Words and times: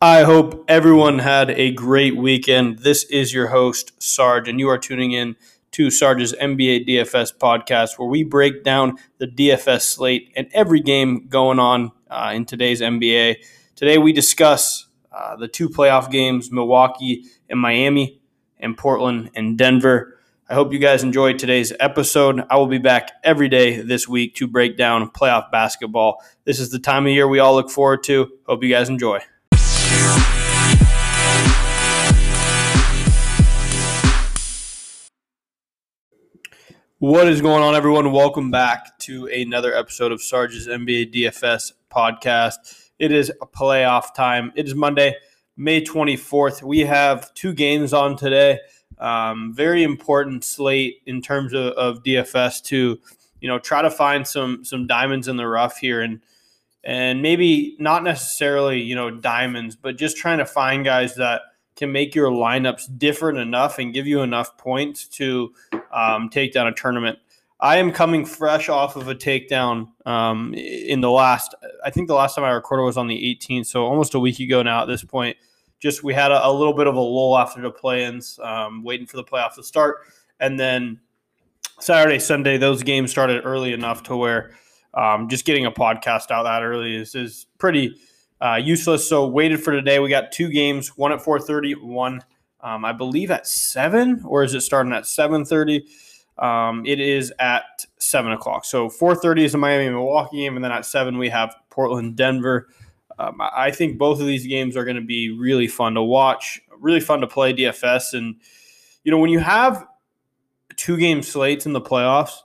I 0.00 0.24
hope 0.24 0.62
everyone 0.68 1.20
had 1.20 1.48
a 1.52 1.70
great 1.70 2.18
weekend. 2.18 2.80
This 2.80 3.04
is 3.04 3.32
your 3.32 3.46
host, 3.46 3.92
Sarge, 3.98 4.46
and 4.46 4.60
you 4.60 4.68
are 4.68 4.76
tuning 4.76 5.12
in 5.12 5.36
to 5.70 5.90
Sarge's 5.90 6.34
NBA 6.34 6.86
DFS 6.86 7.34
podcast, 7.34 7.98
where 7.98 8.06
we 8.06 8.22
break 8.22 8.62
down 8.62 8.98
the 9.16 9.26
DFS 9.26 9.82
slate 9.82 10.34
and 10.36 10.48
every 10.52 10.80
game 10.80 11.28
going 11.28 11.58
on 11.58 11.92
uh, 12.10 12.32
in 12.34 12.44
today's 12.44 12.82
NBA. 12.82 13.36
Today, 13.74 13.96
we 13.96 14.12
discuss 14.12 14.86
uh, 15.10 15.34
the 15.36 15.48
two 15.48 15.70
playoff 15.70 16.10
games 16.10 16.52
Milwaukee 16.52 17.24
and 17.48 17.58
Miami, 17.58 18.20
and 18.60 18.76
Portland 18.76 19.30
and 19.34 19.56
Denver. 19.56 20.18
I 20.46 20.54
hope 20.54 20.74
you 20.74 20.78
guys 20.78 21.04
enjoyed 21.04 21.38
today's 21.38 21.72
episode. 21.80 22.44
I 22.50 22.56
will 22.58 22.66
be 22.66 22.76
back 22.76 23.12
every 23.24 23.48
day 23.48 23.80
this 23.80 24.06
week 24.06 24.34
to 24.36 24.46
break 24.46 24.76
down 24.76 25.08
playoff 25.08 25.50
basketball. 25.50 26.22
This 26.44 26.60
is 26.60 26.70
the 26.70 26.78
time 26.78 27.06
of 27.06 27.12
year 27.12 27.26
we 27.26 27.38
all 27.38 27.54
look 27.54 27.70
forward 27.70 28.02
to. 28.04 28.30
Hope 28.46 28.62
you 28.62 28.68
guys 28.68 28.90
enjoy. 28.90 29.20
What 36.98 37.28
is 37.28 37.42
going 37.42 37.62
on, 37.62 37.74
everyone? 37.74 38.10
Welcome 38.10 38.50
back 38.50 38.98
to 39.00 39.26
another 39.26 39.76
episode 39.76 40.12
of 40.12 40.22
Sarge's 40.22 40.66
NBA 40.66 41.12
DFS 41.12 41.72
podcast. 41.94 42.88
It 42.98 43.12
is 43.12 43.30
playoff 43.54 44.14
time. 44.14 44.50
It 44.56 44.66
is 44.66 44.74
Monday, 44.74 45.14
May 45.58 45.82
24th. 45.82 46.62
We 46.62 46.80
have 46.80 47.34
two 47.34 47.52
games 47.52 47.92
on 47.92 48.16
today. 48.16 48.60
Um, 48.96 49.52
very 49.54 49.82
important 49.82 50.42
slate 50.42 51.02
in 51.04 51.20
terms 51.20 51.52
of, 51.52 51.74
of 51.74 52.02
DFS 52.02 52.62
to, 52.64 52.98
you 53.42 53.48
know, 53.48 53.58
try 53.58 53.82
to 53.82 53.90
find 53.90 54.26
some 54.26 54.64
some 54.64 54.86
diamonds 54.86 55.28
in 55.28 55.36
the 55.36 55.46
rough 55.46 55.76
here 55.76 56.00
and 56.00 56.22
and 56.82 57.20
maybe 57.20 57.76
not 57.78 58.04
necessarily, 58.04 58.80
you 58.80 58.94
know, 58.94 59.10
diamonds, 59.10 59.76
but 59.76 59.98
just 59.98 60.16
trying 60.16 60.38
to 60.38 60.46
find 60.46 60.82
guys 60.82 61.16
that– 61.16 61.42
can 61.76 61.92
make 61.92 62.14
your 62.14 62.30
lineups 62.30 62.98
different 62.98 63.38
enough 63.38 63.78
and 63.78 63.92
give 63.92 64.06
you 64.06 64.22
enough 64.22 64.56
points 64.56 65.06
to 65.06 65.52
um, 65.92 66.28
take 66.28 66.52
down 66.52 66.66
a 66.66 66.72
tournament. 66.72 67.18
I 67.60 67.76
am 67.76 67.92
coming 67.92 68.24
fresh 68.24 68.68
off 68.68 68.96
of 68.96 69.08
a 69.08 69.14
takedown 69.14 69.88
um, 70.04 70.52
in 70.54 71.00
the 71.00 71.10
last. 71.10 71.54
I 71.84 71.90
think 71.90 72.08
the 72.08 72.14
last 72.14 72.34
time 72.34 72.44
I 72.44 72.50
recorded 72.50 72.84
was 72.84 72.96
on 72.96 73.06
the 73.06 73.16
18th, 73.16 73.66
so 73.66 73.86
almost 73.86 74.14
a 74.14 74.20
week 74.20 74.40
ago 74.40 74.62
now. 74.62 74.82
At 74.82 74.86
this 74.86 75.04
point, 75.04 75.36
just 75.78 76.02
we 76.02 76.12
had 76.12 76.32
a, 76.32 76.46
a 76.46 76.52
little 76.52 76.74
bit 76.74 76.86
of 76.86 76.96
a 76.96 77.00
lull 77.00 77.38
after 77.38 77.62
the 77.62 77.70
play-ins, 77.70 78.38
um, 78.42 78.82
waiting 78.82 79.06
for 79.06 79.16
the 79.16 79.24
playoffs 79.24 79.54
to 79.54 79.62
start, 79.62 80.00
and 80.40 80.60
then 80.60 81.00
Saturday, 81.78 82.18
Sunday, 82.18 82.58
those 82.58 82.82
games 82.82 83.10
started 83.10 83.42
early 83.44 83.72
enough 83.72 84.02
to 84.04 84.16
where 84.16 84.52
um, 84.94 85.28
just 85.28 85.44
getting 85.44 85.66
a 85.66 85.70
podcast 85.70 86.30
out 86.30 86.44
that 86.44 86.62
early 86.62 86.94
is 86.96 87.14
is 87.14 87.46
pretty 87.58 87.94
uh, 88.40 88.60
useless. 88.62 89.08
So 89.08 89.26
waited 89.26 89.62
for 89.62 89.72
today. 89.72 89.98
We 89.98 90.08
got 90.08 90.32
two 90.32 90.48
games, 90.48 90.96
one 90.96 91.12
at 91.12 91.20
4:30, 91.20 91.82
one 91.82 92.22
um, 92.60 92.84
I 92.84 92.92
believe 92.92 93.30
at 93.30 93.46
seven, 93.46 94.22
or 94.24 94.42
is 94.42 94.54
it 94.54 94.62
starting 94.62 94.92
at 94.92 95.04
7:30? 95.04 95.82
Um, 96.38 96.84
it 96.84 97.00
is 97.00 97.32
at 97.38 97.86
seven 97.98 98.32
o'clock. 98.32 98.64
So 98.64 98.88
4:30 98.88 99.44
is 99.44 99.52
the 99.52 99.58
Miami 99.58 99.88
Milwaukee 99.88 100.38
game, 100.38 100.56
and 100.56 100.64
then 100.64 100.72
at 100.72 100.84
seven 100.84 101.18
we 101.18 101.28
have 101.28 101.54
Portland 101.70 102.16
Denver. 102.16 102.68
Um, 103.18 103.40
I 103.40 103.70
think 103.70 103.98
both 103.98 104.20
of 104.20 104.26
these 104.26 104.46
games 104.46 104.76
are 104.76 104.84
going 104.84 104.96
to 104.96 105.02
be 105.02 105.30
really 105.30 105.68
fun 105.68 105.94
to 105.94 106.02
watch, 106.02 106.60
really 106.78 107.00
fun 107.00 107.20
to 107.22 107.26
play 107.26 107.54
DFS, 107.54 108.12
and 108.12 108.36
you 109.04 109.10
know 109.10 109.18
when 109.18 109.30
you 109.30 109.38
have 109.38 109.86
two 110.76 110.96
game 110.98 111.22
slates 111.22 111.64
in 111.66 111.72
the 111.72 111.80
playoffs, 111.80 112.38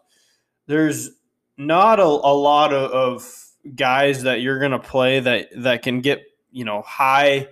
there's 0.67 1.11
not 1.57 1.99
a, 1.99 2.03
a 2.03 2.33
lot 2.33 2.73
of, 2.73 2.91
of 2.91 3.50
guys 3.75 4.23
that 4.23 4.41
you're 4.41 4.59
going 4.59 4.71
to 4.71 4.79
play 4.79 5.19
that 5.19 5.49
that 5.55 5.83
can 5.83 6.01
get 6.01 6.23
you 6.51 6.65
know 6.65 6.81
high 6.81 7.47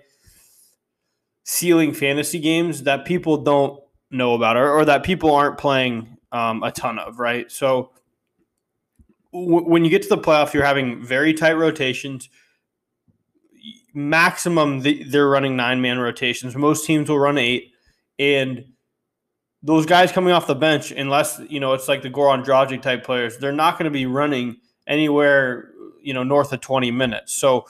ceiling 1.43 1.93
fantasy 1.93 2.39
games 2.39 2.83
that 2.83 3.05
people 3.05 3.37
don't 3.37 3.81
know 4.11 4.33
about 4.33 4.57
or, 4.57 4.69
or 4.71 4.85
that 4.85 5.03
people 5.03 5.33
aren't 5.33 5.57
playing 5.57 6.17
um, 6.31 6.63
a 6.63 6.71
ton 6.71 6.99
of 6.99 7.19
right? 7.19 7.51
So 7.51 7.91
w- 9.33 9.67
when 9.67 9.83
you 9.83 9.89
get 9.89 10.03
to 10.03 10.09
the 10.09 10.17
playoff 10.17 10.53
you're 10.53 10.65
having 10.65 11.03
very 11.03 11.33
tight 11.33 11.53
rotations. 11.53 12.29
Maximum 13.91 14.81
they're 14.81 15.27
running 15.27 15.55
nine 15.55 15.81
man 15.81 15.97
rotations. 15.97 16.55
Most 16.55 16.85
teams 16.85 17.09
will 17.09 17.19
run 17.19 17.39
eight. 17.39 17.73
And 18.19 18.65
those 19.63 19.85
guys 19.85 20.11
coming 20.11 20.31
off 20.31 20.47
the 20.47 20.55
bench 20.55 20.91
unless 20.91 21.41
you 21.49 21.59
know 21.59 21.73
it's 21.73 21.87
like 21.87 22.01
the 22.01 22.09
Goran 22.09 22.45
Dragic 22.45 22.81
type 22.81 23.03
players 23.03 23.37
they're 23.37 23.51
not 23.51 23.77
going 23.77 23.85
to 23.85 23.91
be 23.91 24.05
running 24.05 24.57
anywhere 24.87 25.68
you 26.01 26.13
know 26.13 26.23
north 26.23 26.53
of 26.53 26.61
20 26.61 26.91
minutes. 26.91 27.33
So 27.33 27.65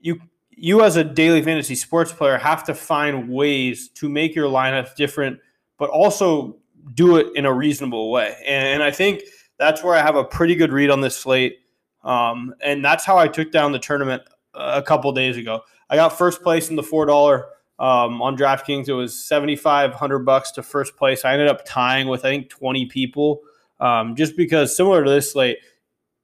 you 0.00 0.20
you 0.50 0.82
as 0.82 0.96
a 0.96 1.04
daily 1.04 1.42
fantasy 1.42 1.74
sports 1.74 2.12
player 2.12 2.38
have 2.38 2.64
to 2.64 2.74
find 2.74 3.28
ways 3.28 3.88
to 3.90 4.08
make 4.08 4.34
your 4.34 4.48
lineups 4.48 4.96
different, 4.96 5.38
but 5.78 5.90
also 5.90 6.56
do 6.94 7.16
it 7.16 7.28
in 7.34 7.44
a 7.44 7.52
reasonable 7.52 8.10
way. 8.10 8.36
And, 8.46 8.82
I 8.82 8.90
think 8.90 9.22
that's 9.58 9.82
where 9.82 9.94
I 9.94 10.00
have 10.00 10.16
a 10.16 10.24
pretty 10.24 10.54
good 10.54 10.72
read 10.72 10.90
on 10.90 11.00
this 11.00 11.16
slate. 11.16 11.58
Um, 12.04 12.54
and 12.62 12.84
that's 12.84 13.04
how 13.04 13.18
I 13.18 13.28
took 13.28 13.50
down 13.50 13.72
the 13.72 13.78
tournament 13.78 14.22
a 14.54 14.82
couple 14.82 15.12
days 15.12 15.36
ago. 15.36 15.62
I 15.90 15.96
got 15.96 16.16
first 16.16 16.42
place 16.42 16.70
in 16.70 16.76
the 16.76 16.82
four 16.82 17.06
dollar 17.06 17.46
um, 17.78 18.22
on 18.22 18.36
DraftKings. 18.36 18.88
It 18.88 18.92
was 18.92 19.22
seventy 19.22 19.56
five 19.56 19.92
hundred 19.92 20.20
bucks 20.20 20.52
to 20.52 20.62
first 20.62 20.96
place. 20.96 21.24
I 21.24 21.32
ended 21.32 21.48
up 21.48 21.64
tying 21.66 22.08
with 22.08 22.24
I 22.24 22.28
think 22.28 22.48
twenty 22.48 22.86
people, 22.86 23.40
um, 23.80 24.14
just 24.14 24.36
because 24.36 24.76
similar 24.76 25.04
to 25.04 25.10
this 25.10 25.32
slate, 25.32 25.58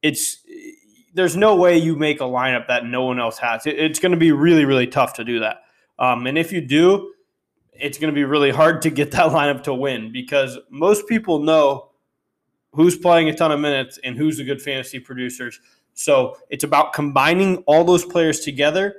it's 0.02 0.41
there's 1.14 1.36
no 1.36 1.56
way 1.56 1.76
you 1.76 1.96
make 1.96 2.20
a 2.20 2.24
lineup 2.24 2.68
that 2.68 2.84
no 2.84 3.04
one 3.04 3.20
else 3.20 3.38
has. 3.38 3.66
It, 3.66 3.78
it's 3.78 3.98
going 3.98 4.12
to 4.12 4.18
be 4.18 4.32
really, 4.32 4.64
really 4.64 4.86
tough 4.86 5.14
to 5.14 5.24
do 5.24 5.40
that. 5.40 5.62
Um, 5.98 6.26
and 6.26 6.38
if 6.38 6.52
you 6.52 6.60
do, 6.60 7.12
it's 7.72 7.98
going 7.98 8.12
to 8.12 8.14
be 8.14 8.24
really 8.24 8.50
hard 8.50 8.82
to 8.82 8.90
get 8.90 9.10
that 9.12 9.30
lineup 9.30 9.62
to 9.64 9.74
win 9.74 10.12
because 10.12 10.58
most 10.70 11.06
people 11.06 11.40
know 11.40 11.90
who's 12.72 12.96
playing 12.96 13.28
a 13.28 13.34
ton 13.34 13.52
of 13.52 13.60
minutes 13.60 13.98
and 14.02 14.16
who's 14.16 14.38
the 14.38 14.44
good 14.44 14.62
fantasy 14.62 14.98
producers. 14.98 15.60
So 15.94 16.38
it's 16.48 16.64
about 16.64 16.94
combining 16.94 17.58
all 17.66 17.84
those 17.84 18.04
players 18.04 18.40
together 18.40 18.96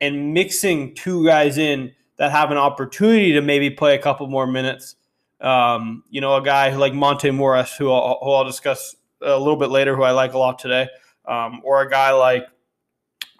and 0.00 0.34
mixing 0.34 0.94
two 0.94 1.24
guys 1.24 1.56
in 1.56 1.92
that 2.16 2.30
have 2.30 2.50
an 2.50 2.58
opportunity 2.58 3.32
to 3.32 3.40
maybe 3.40 3.70
play 3.70 3.94
a 3.94 3.98
couple 3.98 4.26
more 4.26 4.46
minutes. 4.46 4.96
Um, 5.40 6.04
you 6.10 6.20
know, 6.20 6.36
a 6.36 6.42
guy 6.42 6.74
like 6.74 6.92
Monte 6.92 7.30
Morris, 7.30 7.74
who 7.74 7.90
I'll, 7.90 8.18
who 8.22 8.30
I'll 8.30 8.44
discuss 8.44 8.94
a 9.22 9.38
little 9.38 9.56
bit 9.56 9.70
later, 9.70 9.96
who 9.96 10.02
I 10.02 10.10
like 10.10 10.34
a 10.34 10.38
lot 10.38 10.58
today 10.58 10.88
um, 11.26 11.60
or 11.64 11.82
a 11.82 11.90
guy 11.90 12.12
like 12.12 12.46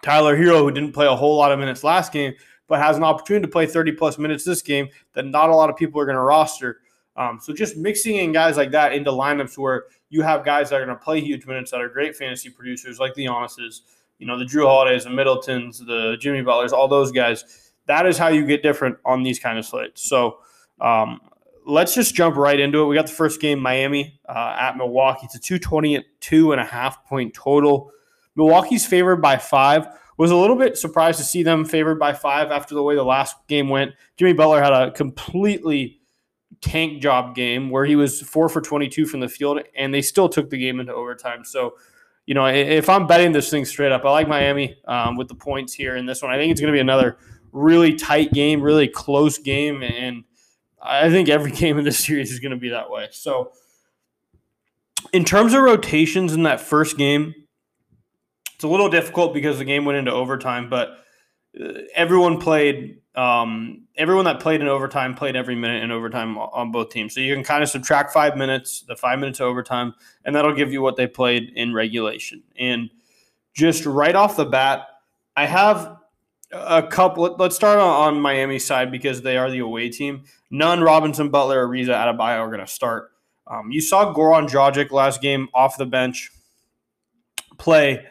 Tyler 0.01 0.37
Herro, 0.37 0.59
who 0.59 0.71
didn't 0.71 0.93
play 0.93 1.07
a 1.07 1.15
whole 1.15 1.37
lot 1.37 1.51
of 1.51 1.59
minutes 1.59 1.83
last 1.83 2.11
game, 2.11 2.33
but 2.67 2.79
has 2.79 2.97
an 2.97 3.03
opportunity 3.03 3.45
to 3.45 3.51
play 3.51 3.65
30 3.65 3.93
plus 3.93 4.17
minutes 4.17 4.43
this 4.43 4.61
game 4.61 4.89
that 5.13 5.25
not 5.25 5.49
a 5.49 5.55
lot 5.55 5.69
of 5.69 5.75
people 5.75 5.99
are 5.99 6.05
going 6.05 6.15
to 6.15 6.21
roster. 6.21 6.81
Um, 7.17 7.39
so 7.41 7.53
just 7.53 7.77
mixing 7.77 8.17
in 8.17 8.31
guys 8.31 8.57
like 8.57 8.71
that 8.71 8.93
into 8.93 9.11
lineups 9.11 9.57
where 9.57 9.85
you 10.09 10.21
have 10.21 10.43
guys 10.43 10.69
that 10.69 10.81
are 10.81 10.85
going 10.85 10.97
to 10.97 11.03
play 11.03 11.21
huge 11.21 11.45
minutes 11.45 11.71
that 11.71 11.81
are 11.81 11.89
great 11.89 12.15
fantasy 12.15 12.49
producers 12.49 12.99
like 12.99 13.13
the 13.13 13.25
Giannis's, 13.25 13.83
you 14.19 14.27
know, 14.27 14.37
the 14.37 14.45
Jrue 14.45 14.65
Holidays, 14.65 15.05
the 15.05 15.09
Middletons, 15.09 15.79
the 15.79 16.17
Jimmy 16.19 16.41
Butlers, 16.41 16.73
all 16.73 16.87
those 16.87 17.11
guys. 17.11 17.71
That 17.87 18.05
is 18.05 18.17
how 18.17 18.27
you 18.29 18.45
get 18.45 18.63
different 18.63 18.97
on 19.05 19.23
these 19.23 19.39
kind 19.39 19.57
of 19.57 19.65
slates. 19.65 20.07
So 20.09 20.39
um, 20.81 21.21
let's 21.65 21.95
just 21.95 22.15
jump 22.15 22.35
right 22.35 22.59
into 22.59 22.81
it. 22.81 22.85
We 22.85 22.95
got 22.95 23.07
the 23.07 23.13
first 23.13 23.41
game, 23.41 23.59
Miami 23.59 24.19
uh, 24.29 24.55
at 24.59 24.77
Milwaukee. 24.77 25.25
It's 25.25 25.35
a 25.35 25.39
222 25.39 26.51
and 26.51 26.61
a 26.61 26.65
half 26.65 27.05
point 27.05 27.33
total. 27.33 27.91
Milwaukee's 28.35 28.85
favored 28.85 29.17
by 29.17 29.37
five. 29.37 29.87
Was 30.17 30.31
a 30.31 30.35
little 30.35 30.55
bit 30.55 30.77
surprised 30.77 31.17
to 31.17 31.25
see 31.25 31.43
them 31.43 31.65
favored 31.65 31.99
by 31.99 32.13
five 32.13 32.49
after 32.49 32.73
the 32.73 32.81
way 32.81 32.95
the 32.95 33.03
last 33.03 33.35
game 33.47 33.67
went. 33.67 33.91
Jimmy 34.15 34.31
Butler 34.31 34.63
had 34.63 34.71
a 34.71 34.91
completely 34.91 35.99
tank 36.61 37.01
job 37.01 37.35
game 37.35 37.69
where 37.69 37.83
he 37.83 37.97
was 37.97 38.21
four 38.21 38.47
for 38.47 38.61
22 38.61 39.05
from 39.07 39.19
the 39.19 39.27
field, 39.27 39.59
and 39.75 39.93
they 39.93 40.01
still 40.01 40.29
took 40.29 40.49
the 40.49 40.57
game 40.57 40.79
into 40.79 40.93
overtime. 40.93 41.43
So, 41.43 41.75
you 42.25 42.33
know, 42.33 42.45
if 42.45 42.87
I'm 42.87 43.07
betting 43.07 43.33
this 43.33 43.49
thing 43.49 43.65
straight 43.65 43.91
up, 43.91 44.05
I 44.05 44.11
like 44.11 44.29
Miami 44.29 44.77
um, 44.87 45.17
with 45.17 45.27
the 45.27 45.35
points 45.35 45.73
here 45.73 45.97
in 45.97 46.05
this 46.05 46.21
one. 46.21 46.31
I 46.31 46.37
think 46.37 46.49
it's 46.49 46.61
going 46.61 46.71
to 46.71 46.77
be 46.77 46.81
another 46.81 47.17
really 47.51 47.93
tight 47.95 48.31
game, 48.31 48.61
really 48.61 48.87
close 48.87 49.37
game, 49.37 49.83
and 49.83 50.23
I 50.85 51.09
think 51.09 51.29
every 51.29 51.51
game 51.63 51.77
in 51.77 51.85
this 51.85 52.03
series 52.03 52.31
is 52.31 52.39
going 52.39 52.51
to 52.51 52.57
be 52.57 52.69
that 52.69 52.89
way. 52.89 53.07
So, 53.11 53.51
in 55.13 55.25
terms 55.25 55.53
of 55.53 55.61
rotations 55.61 56.33
in 56.33 56.43
that 56.43 56.59
first 56.61 56.97
game, 56.97 57.33
it's 58.55 58.63
a 58.63 58.67
little 58.67 58.89
difficult 58.89 59.33
because 59.33 59.59
the 59.59 59.65
game 59.65 59.85
went 59.85 59.97
into 59.97 60.11
overtime, 60.11 60.69
but 60.69 60.97
uh, 61.59 61.73
everyone 61.93 62.39
played. 62.39 63.01
Um, 63.15 63.87
everyone 63.95 64.25
that 64.25 64.41
played 64.41 64.59
in 64.59 64.67
overtime 64.67 65.15
played 65.15 65.37
every 65.37 65.55
minute 65.55 65.81
in 65.81 65.89
overtime 65.89 66.37
on 66.37 66.73
both 66.73 66.89
teams. 66.89 67.15
So 67.15 67.21
you 67.21 67.33
can 67.33 67.45
kind 67.45 67.63
of 67.63 67.69
subtract 67.69 68.11
five 68.11 68.35
minutes, 68.35 68.83
the 68.89 68.97
five 68.97 69.19
minutes 69.19 69.39
of 69.39 69.47
overtime, 69.47 69.93
and 70.25 70.35
that'll 70.35 70.53
give 70.53 70.73
you 70.73 70.81
what 70.81 70.97
they 70.97 71.07
played 71.07 71.53
in 71.55 71.73
regulation. 71.73 72.43
And 72.59 72.89
just 73.53 73.85
right 73.85 74.15
off 74.15 74.35
the 74.35 74.43
bat, 74.43 74.87
I 75.37 75.45
have 75.45 75.95
a 76.51 76.83
couple. 76.83 77.35
Let's 77.37 77.55
start 77.55 77.79
on, 77.79 78.19
Miami 78.19 78.59
side 78.59 78.91
because 78.91 79.21
they 79.21 79.37
are 79.37 79.49
the 79.49 79.59
away 79.59 79.89
team. 79.89 80.23
Nunn 80.49 80.81
Robinson, 80.81 81.29
Butler, 81.29 81.67
Ariza, 81.67 81.89
Adebayo 81.89 82.39
are 82.39 82.47
going 82.47 82.59
to 82.59 82.67
start. 82.67 83.11
Um, 83.47 83.71
you 83.71 83.81
saw 83.81 84.13
Goran 84.13 84.47
Dragic 84.47 84.91
last 84.91 85.21
game 85.21 85.49
off 85.53 85.77
the 85.77 85.85
bench 85.85 86.31
play 87.57 88.05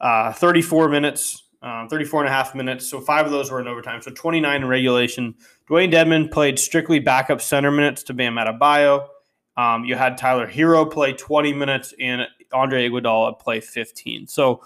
uh, 0.00 0.32
34 0.32 0.88
minutes 0.88 1.44
um, 1.62 1.88
34 1.88 2.20
and 2.20 2.28
a 2.28 2.32
half 2.32 2.54
minutes. 2.54 2.88
So 2.88 3.00
five 3.00 3.26
of 3.26 3.32
those 3.32 3.50
were 3.50 3.60
in 3.60 3.68
overtime. 3.68 4.00
So 4.02 4.10
29 4.10 4.62
in 4.62 4.68
regulation. 4.68 5.34
Dewayne 5.68 5.92
Dedmon 5.92 6.30
played 6.30 6.58
strictly 6.58 6.98
backup 6.98 7.40
center 7.40 7.70
minutes 7.70 8.02
to 8.04 8.14
Bam 8.14 8.36
Adebayo. 8.36 9.06
Um, 9.56 9.84
you 9.84 9.94
had 9.94 10.16
Tyler 10.16 10.46
Herro 10.46 10.90
play 10.90 11.12
20 11.12 11.52
minutes 11.52 11.92
and 12.00 12.26
Andre 12.52 12.88
Iguodala 12.88 13.38
play 13.38 13.60
15. 13.60 14.26
So 14.26 14.62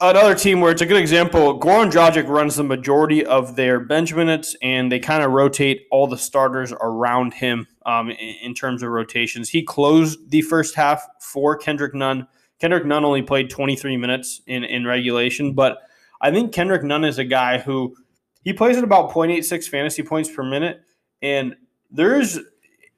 another 0.00 0.34
team 0.34 0.60
where 0.60 0.72
it's 0.72 0.82
a 0.82 0.86
good 0.86 1.00
example, 1.00 1.58
Goran 1.58 1.90
Dragic 1.90 2.28
runs 2.28 2.56
the 2.56 2.64
majority 2.64 3.24
of 3.24 3.56
their 3.56 3.80
bench 3.80 4.14
minutes 4.14 4.56
and 4.62 4.90
they 4.90 4.98
kind 4.98 5.22
of 5.22 5.32
rotate 5.32 5.86
all 5.90 6.06
the 6.06 6.18
starters 6.18 6.72
around 6.80 7.34
him 7.34 7.66
um, 7.86 8.10
in, 8.10 8.34
in 8.42 8.54
terms 8.54 8.82
of 8.82 8.90
rotations. 8.90 9.50
He 9.50 9.62
closed 9.62 10.30
the 10.30 10.42
first 10.42 10.74
half 10.74 11.06
for 11.20 11.56
Kendrick 11.56 11.94
Nunn 11.94 12.26
Kendrick 12.58 12.84
Nunn 12.84 13.04
only 13.04 13.22
played 13.22 13.50
23 13.50 13.96
minutes 13.96 14.40
in, 14.46 14.64
in 14.64 14.84
regulation, 14.84 15.54
but 15.54 15.78
I 16.20 16.30
think 16.30 16.52
Kendrick 16.52 16.82
Nunn 16.82 17.04
is 17.04 17.18
a 17.18 17.24
guy 17.24 17.58
who 17.58 17.94
he 18.42 18.52
plays 18.52 18.76
at 18.76 18.84
about 18.84 19.10
0.86 19.10 19.68
fantasy 19.68 20.02
points 20.02 20.30
per 20.30 20.42
minute. 20.42 20.80
And 21.22 21.54
there's 21.90 22.38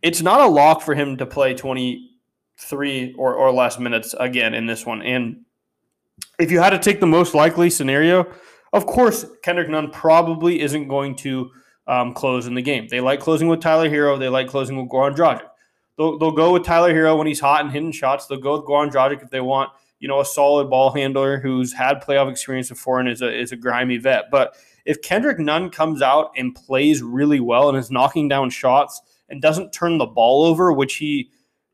it's 0.02 0.22
not 0.22 0.40
a 0.40 0.46
lock 0.46 0.80
for 0.80 0.94
him 0.94 1.18
to 1.18 1.26
play 1.26 1.52
23 1.52 3.14
or, 3.18 3.34
or 3.34 3.52
less 3.52 3.78
minutes 3.78 4.14
again 4.18 4.54
in 4.54 4.66
this 4.66 4.86
one. 4.86 5.02
And 5.02 5.44
if 6.38 6.50
you 6.50 6.60
had 6.60 6.70
to 6.70 6.78
take 6.78 7.00
the 7.00 7.06
most 7.06 7.34
likely 7.34 7.70
scenario, 7.70 8.26
of 8.72 8.86
course, 8.86 9.26
Kendrick 9.42 9.68
Nunn 9.68 9.90
probably 9.90 10.60
isn't 10.60 10.88
going 10.88 11.16
to 11.16 11.50
um, 11.86 12.14
close 12.14 12.46
in 12.46 12.54
the 12.54 12.62
game. 12.62 12.86
They 12.88 13.00
like 13.00 13.20
closing 13.20 13.48
with 13.48 13.60
Tyler 13.60 13.90
Herro. 13.90 14.18
They 14.18 14.28
like 14.28 14.48
closing 14.48 14.76
with 14.76 14.88
Goran 14.88 15.16
Dragic. 15.16 15.48
They'll, 15.98 16.18
they'll 16.18 16.30
go 16.30 16.52
with 16.52 16.64
Tyler 16.64 16.94
Herro 16.94 17.18
when 17.18 17.26
he's 17.26 17.40
hot 17.40 17.62
and 17.62 17.72
hitting 17.72 17.92
shots. 17.92 18.26
They'll 18.26 18.40
go 18.40 18.56
with 18.56 18.66
Goran 18.66 18.90
Dragic 18.90 19.22
if 19.22 19.30
they 19.30 19.40
want, 19.40 19.70
you 19.98 20.08
know, 20.08 20.20
a 20.20 20.24
solid 20.24 20.70
ball 20.70 20.92
handler 20.92 21.40
who's 21.40 21.72
had 21.72 22.02
playoff 22.02 22.30
experience 22.30 22.68
before 22.68 23.00
and 23.00 23.08
is 23.08 23.22
a, 23.22 23.38
is 23.38 23.52
a 23.52 23.56
grimy 23.56 23.98
vet. 23.98 24.30
But 24.30 24.56
if 24.84 25.02
Kendrick 25.02 25.38
Nunn 25.38 25.68
comes 25.68 26.00
out 26.00 26.30
and 26.36 26.54
plays 26.54 27.02
really 27.02 27.40
well 27.40 27.68
and 27.68 27.76
is 27.76 27.90
knocking 27.90 28.28
down 28.28 28.50
shots 28.50 29.02
and 29.28 29.42
doesn't 29.42 29.72
turn 29.72 29.98
the 29.98 30.06
ball 30.06 30.44
over, 30.44 30.72
which 30.72 30.94
he 30.96 31.30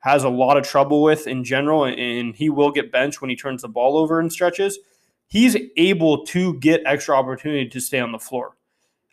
has 0.07 0.23
a 0.23 0.29
lot 0.29 0.57
of 0.57 0.65
trouble 0.65 1.03
with 1.03 1.27
in 1.27 1.43
general, 1.43 1.85
and 1.85 2.37
he 2.37 2.49
will 2.49 2.71
get 2.71 2.93
benched 2.93 3.21
when 3.21 3.29
he 3.29 3.35
turns 3.35 3.63
the 3.63 3.69
ball 3.69 3.99
over 3.99 4.21
in 4.21 4.31
stretches, 4.31 4.79
he's 5.27 5.57
able 5.77 6.25
to 6.25 6.55
get 6.61 6.81
extra 6.87 7.17
opportunity 7.17 7.69
to 7.69 7.81
stay 7.81 7.99
on 7.99 8.13
the 8.13 8.19
floor. 8.19 8.57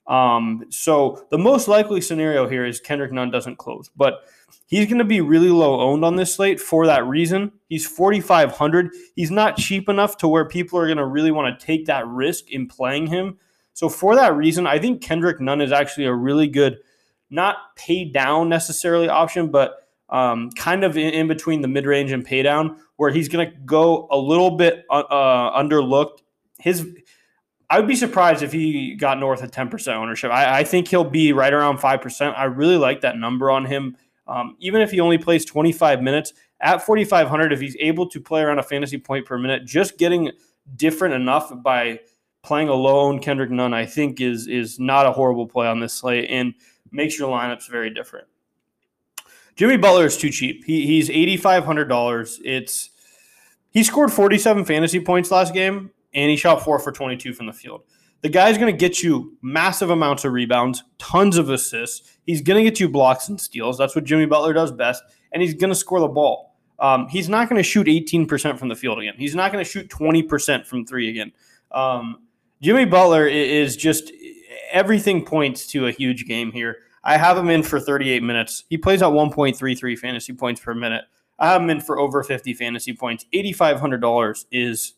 Um, 0.05 0.65
so 0.69 1.25
the 1.31 1.39
most 1.39 1.67
likely 1.67 1.99
scenario 1.99 2.47
here 2.47 2.63
is 2.63 2.79
Kendrick 2.79 3.11
Nunn 3.11 3.31
doesn't 3.31 3.57
close, 3.57 3.89
but 3.95 4.25
he's 4.67 4.85
going 4.85 4.99
to 4.99 5.03
be 5.03 5.19
really 5.19 5.49
low 5.49 5.81
owned 5.81 6.05
on 6.05 6.15
this 6.15 6.35
slate 6.35 6.61
for 6.61 6.85
that 6.85 7.07
reason. 7.07 7.51
He's 7.69 7.87
4,500. 7.87 8.91
He's 9.15 9.31
not 9.31 9.57
cheap 9.57 9.89
enough 9.89 10.17
to 10.17 10.27
where 10.27 10.45
people 10.45 10.77
are 10.77 10.85
going 10.85 10.97
to 10.97 11.07
really 11.07 11.31
want 11.31 11.59
to 11.59 11.65
take 11.65 11.87
that 11.87 12.05
risk 12.05 12.51
in 12.51 12.67
playing 12.67 13.07
him. 13.07 13.39
So 13.73 13.89
for 13.89 14.15
that 14.15 14.35
reason, 14.35 14.67
I 14.67 14.77
think 14.77 15.01
Kendrick 15.01 15.41
Nunn 15.41 15.59
is 15.59 15.71
actually 15.71 16.05
a 16.05 16.13
really 16.13 16.47
good, 16.47 16.77
not 17.31 17.75
pay 17.75 18.05
down 18.05 18.47
necessarily 18.47 19.09
option, 19.09 19.49
but 19.49 19.82
um, 20.13 20.51
kind 20.51 20.83
of 20.85 20.95
in, 20.95 21.13
in, 21.13 21.27
between 21.27 21.61
the 21.61 21.67
mid 21.67 21.85
range 21.85 22.11
and 22.11 22.23
pay 22.23 22.43
down, 22.43 22.77
where 22.95 23.11
he's 23.11 23.27
going 23.27 23.49
to 23.49 23.57
go 23.65 24.07
a 24.11 24.17
little 24.17 24.51
bit 24.51 24.85
uh, 24.89 24.99
uh, 24.99 25.61
underlooked. 25.61 26.19
His 26.59 26.87
I 27.69 27.79
would 27.79 27.87
be 27.87 27.95
surprised 27.95 28.43
if 28.43 28.51
he 28.51 28.93
got 28.93 29.19
north 29.19 29.41
of 29.41 29.49
10% 29.49 29.95
ownership. 29.95 30.29
I, 30.29 30.59
I, 30.59 30.63
think 30.63 30.87
he'll 30.87 31.03
be 31.03 31.33
right 31.33 31.51
around 31.51 31.79
5%. 31.79 32.37
I 32.37 32.43
really 32.43 32.77
like 32.77 33.01
that 33.01 33.17
number 33.17 33.49
on 33.49 33.65
him. 33.65 33.97
Um, 34.27 34.55
even 34.59 34.81
if 34.81 34.91
he 34.91 34.99
only 34.99 35.17
plays 35.17 35.43
25 35.43 36.03
minutes 36.03 36.33
at 36.61 36.85
4,500, 36.85 37.51
if 37.51 37.59
he's 37.59 37.75
able 37.79 38.07
to 38.09 38.21
play 38.21 38.43
around 38.43 38.59
a 38.59 38.63
fantasy 38.63 38.99
point 38.99 39.25
per 39.25 39.39
minute, 39.39 39.65
just 39.65 39.97
getting 39.97 40.31
different 40.75 41.15
enough 41.15 41.51
by 41.63 41.99
playing 42.43 42.69
alone, 42.69 43.17
Kendrick 43.17 43.49
Nunn, 43.49 43.73
I 43.73 43.87
think 43.87 44.21
is 44.21 44.47
is 44.47 44.79
not 44.79 45.07
a 45.07 45.11
horrible 45.11 45.47
play 45.47 45.65
on 45.65 45.79
this 45.79 45.93
slate 45.93 46.29
and 46.29 46.53
makes 46.91 47.17
your 47.17 47.29
lineups 47.29 47.69
very 47.69 47.89
different. 47.89 48.27
Jimmy 49.55 49.77
Butler 49.77 50.05
is 50.05 50.17
too 50.17 50.29
cheap. 50.29 50.63
He, 50.65 50.87
he's 50.87 51.09
$8,500. 51.09 52.39
It's 52.43 52.89
he 53.71 53.83
scored 53.83 54.11
47 54.11 54.65
fantasy 54.65 54.99
points 54.99 55.31
last 55.31 55.53
game 55.53 55.91
and 56.13 56.29
he 56.29 56.37
shot 56.37 56.63
four 56.63 56.79
for 56.79 56.91
22 56.91 57.33
from 57.33 57.47
the 57.47 57.53
field. 57.53 57.83
The 58.21 58.29
guy's 58.29 58.57
going 58.57 58.73
to 58.73 58.77
get 58.77 59.03
you 59.03 59.37
massive 59.41 59.89
amounts 59.89 60.23
of 60.23 60.31
rebounds, 60.31 60.83
tons 60.97 61.37
of 61.37 61.49
assists. 61.49 62.17
He's 62.25 62.41
going 62.41 62.63
to 62.63 62.69
get 62.69 62.79
you 62.79 62.87
blocks 62.87 63.27
and 63.27 63.39
steals. 63.39 63.77
That's 63.77 63.95
what 63.95 64.05
Jimmy 64.05 64.25
Butler 64.25 64.53
does 64.53 64.71
best. 64.71 65.03
And 65.33 65.41
he's 65.41 65.53
going 65.53 65.71
to 65.71 65.75
score 65.75 65.99
the 65.99 66.07
ball. 66.07 66.55
Um, 66.79 67.07
he's 67.07 67.27
not 67.27 67.49
going 67.49 67.59
to 67.59 67.67
shoot 67.67 67.87
18% 67.87 68.57
from 68.57 68.69
the 68.69 68.75
field 68.75 68.99
again. 68.99 69.15
He's 69.17 69.35
not 69.35 69.51
going 69.51 69.63
to 69.63 69.69
shoot 69.69 69.89
20% 69.89 70.65
from 70.65 70.85
three 70.85 71.09
again. 71.09 71.31
Um, 71.71 72.23
Jimmy 72.61 72.85
Butler 72.85 73.27
is 73.27 73.75
just 73.75 74.13
everything 74.71 75.25
points 75.25 75.67
to 75.67 75.87
a 75.87 75.91
huge 75.91 76.25
game 76.25 76.51
here. 76.51 76.77
I 77.03 77.17
have 77.17 77.37
him 77.37 77.49
in 77.49 77.63
for 77.63 77.79
38 77.79 78.23
minutes. 78.23 78.63
He 78.69 78.77
plays 78.77 79.01
at 79.01 79.09
1.33 79.09 79.97
fantasy 79.97 80.33
points 80.33 80.61
per 80.61 80.73
minute. 80.73 81.03
I 81.39 81.47
have 81.47 81.61
him 81.61 81.69
in 81.69 81.81
for 81.81 81.99
over 81.99 82.23
50 82.23 82.53
fantasy 82.53 82.93
points. 82.93 83.25
$8,500 83.33 84.45
is 84.51 84.93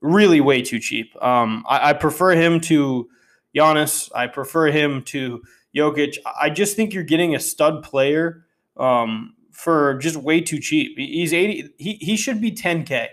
really 0.00 0.40
way 0.40 0.62
too 0.62 0.78
cheap. 0.78 1.14
Um, 1.22 1.64
I, 1.68 1.90
I, 1.90 1.92
prefer 1.92 2.32
him 2.32 2.60
to 2.62 3.08
Giannis. 3.54 4.10
I 4.14 4.26
prefer 4.26 4.66
him 4.66 5.02
to 5.04 5.42
Jokic. 5.76 6.16
I 6.40 6.50
just 6.50 6.76
think 6.76 6.92
you're 6.92 7.02
getting 7.02 7.34
a 7.34 7.40
stud 7.40 7.82
player 7.82 8.46
um, 8.76 9.34
for 9.52 9.94
just 9.94 10.16
way 10.16 10.40
too 10.40 10.58
cheap. 10.58 10.98
He's 10.98 11.32
80. 11.32 11.70
He, 11.78 11.94
he 11.94 12.16
should 12.16 12.40
be 12.40 12.52
10K. 12.52 13.08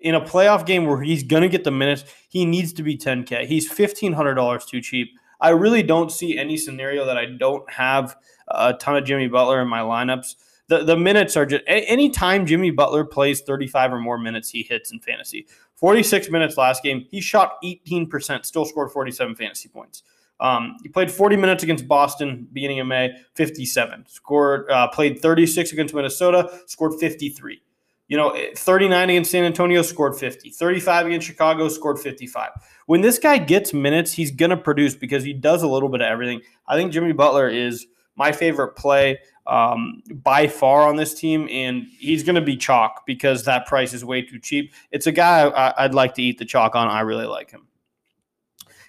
In 0.00 0.14
a 0.14 0.20
playoff 0.20 0.64
game 0.64 0.86
where 0.86 1.02
he's 1.02 1.24
going 1.24 1.42
to 1.42 1.48
get 1.48 1.64
the 1.64 1.72
minutes, 1.72 2.04
he 2.28 2.44
needs 2.44 2.72
to 2.74 2.84
be 2.84 2.96
10K. 2.96 3.46
He's 3.46 3.68
$1,500 3.70 4.68
too 4.68 4.80
cheap. 4.80 5.08
I 5.40 5.50
really 5.50 5.82
don't 5.82 6.10
see 6.10 6.38
any 6.38 6.56
scenario 6.56 7.04
that 7.06 7.16
I 7.16 7.26
don't 7.26 7.70
have 7.70 8.16
a 8.48 8.74
ton 8.74 8.96
of 8.96 9.04
Jimmy 9.04 9.28
Butler 9.28 9.60
in 9.62 9.68
my 9.68 9.80
lineups. 9.80 10.34
The, 10.68 10.84
the 10.84 10.96
minutes 10.96 11.36
are 11.36 11.46
just 11.46 11.62
anytime 11.66 12.44
Jimmy 12.44 12.70
Butler 12.70 13.04
plays 13.04 13.40
35 13.40 13.94
or 13.94 14.00
more 14.00 14.18
minutes, 14.18 14.50
he 14.50 14.62
hits 14.62 14.92
in 14.92 15.00
fantasy. 15.00 15.46
46 15.76 16.28
minutes 16.30 16.56
last 16.56 16.82
game. 16.82 17.06
He 17.10 17.20
shot 17.20 17.54
18%, 17.62 18.44
still 18.44 18.64
scored 18.64 18.90
47 18.90 19.36
fantasy 19.36 19.68
points. 19.68 20.02
Um, 20.40 20.76
he 20.82 20.88
played 20.88 21.10
40 21.10 21.36
minutes 21.36 21.62
against 21.62 21.88
Boston 21.88 22.48
beginning 22.52 22.80
of 22.80 22.86
May, 22.86 23.12
57. 23.34 24.04
Scored, 24.08 24.70
uh, 24.70 24.88
played 24.88 25.20
36 25.20 25.72
against 25.72 25.94
Minnesota, 25.94 26.60
scored 26.66 26.98
53. 27.00 27.60
You 28.08 28.16
know, 28.16 28.34
39 28.56 29.10
against 29.10 29.30
San 29.30 29.44
Antonio, 29.44 29.82
scored 29.82 30.16
50. 30.16 30.50
35 30.50 31.06
against 31.06 31.26
Chicago, 31.26 31.68
scored 31.68 31.98
55. 31.98 32.50
When 32.86 33.02
this 33.02 33.18
guy 33.18 33.36
gets 33.38 33.74
minutes, 33.74 34.12
he's 34.12 34.30
going 34.30 34.50
to 34.50 34.56
produce 34.56 34.94
because 34.94 35.22
he 35.22 35.34
does 35.34 35.62
a 35.62 35.68
little 35.68 35.90
bit 35.90 36.00
of 36.00 36.06
everything. 36.06 36.40
I 36.66 36.76
think 36.76 36.90
Jimmy 36.90 37.12
Butler 37.12 37.48
is 37.48 37.86
my 38.16 38.32
favorite 38.32 38.76
play 38.76 39.18
um, 39.46 40.02
by 40.22 40.46
far 40.46 40.88
on 40.88 40.96
this 40.96 41.14
team, 41.14 41.48
and 41.50 41.86
he's 41.98 42.22
going 42.22 42.34
to 42.34 42.42
be 42.42 42.56
chalk 42.56 43.04
because 43.06 43.44
that 43.44 43.66
price 43.66 43.94
is 43.94 44.04
way 44.04 44.22
too 44.22 44.38
cheap. 44.38 44.74
It's 44.90 45.06
a 45.06 45.12
guy 45.12 45.42
I, 45.42 45.86
would 45.86 45.94
like 45.94 46.14
to 46.14 46.22
eat 46.22 46.38
the 46.38 46.44
chalk 46.44 46.74
on. 46.74 46.88
I 46.88 47.00
really 47.00 47.26
like 47.26 47.50
him. 47.50 47.66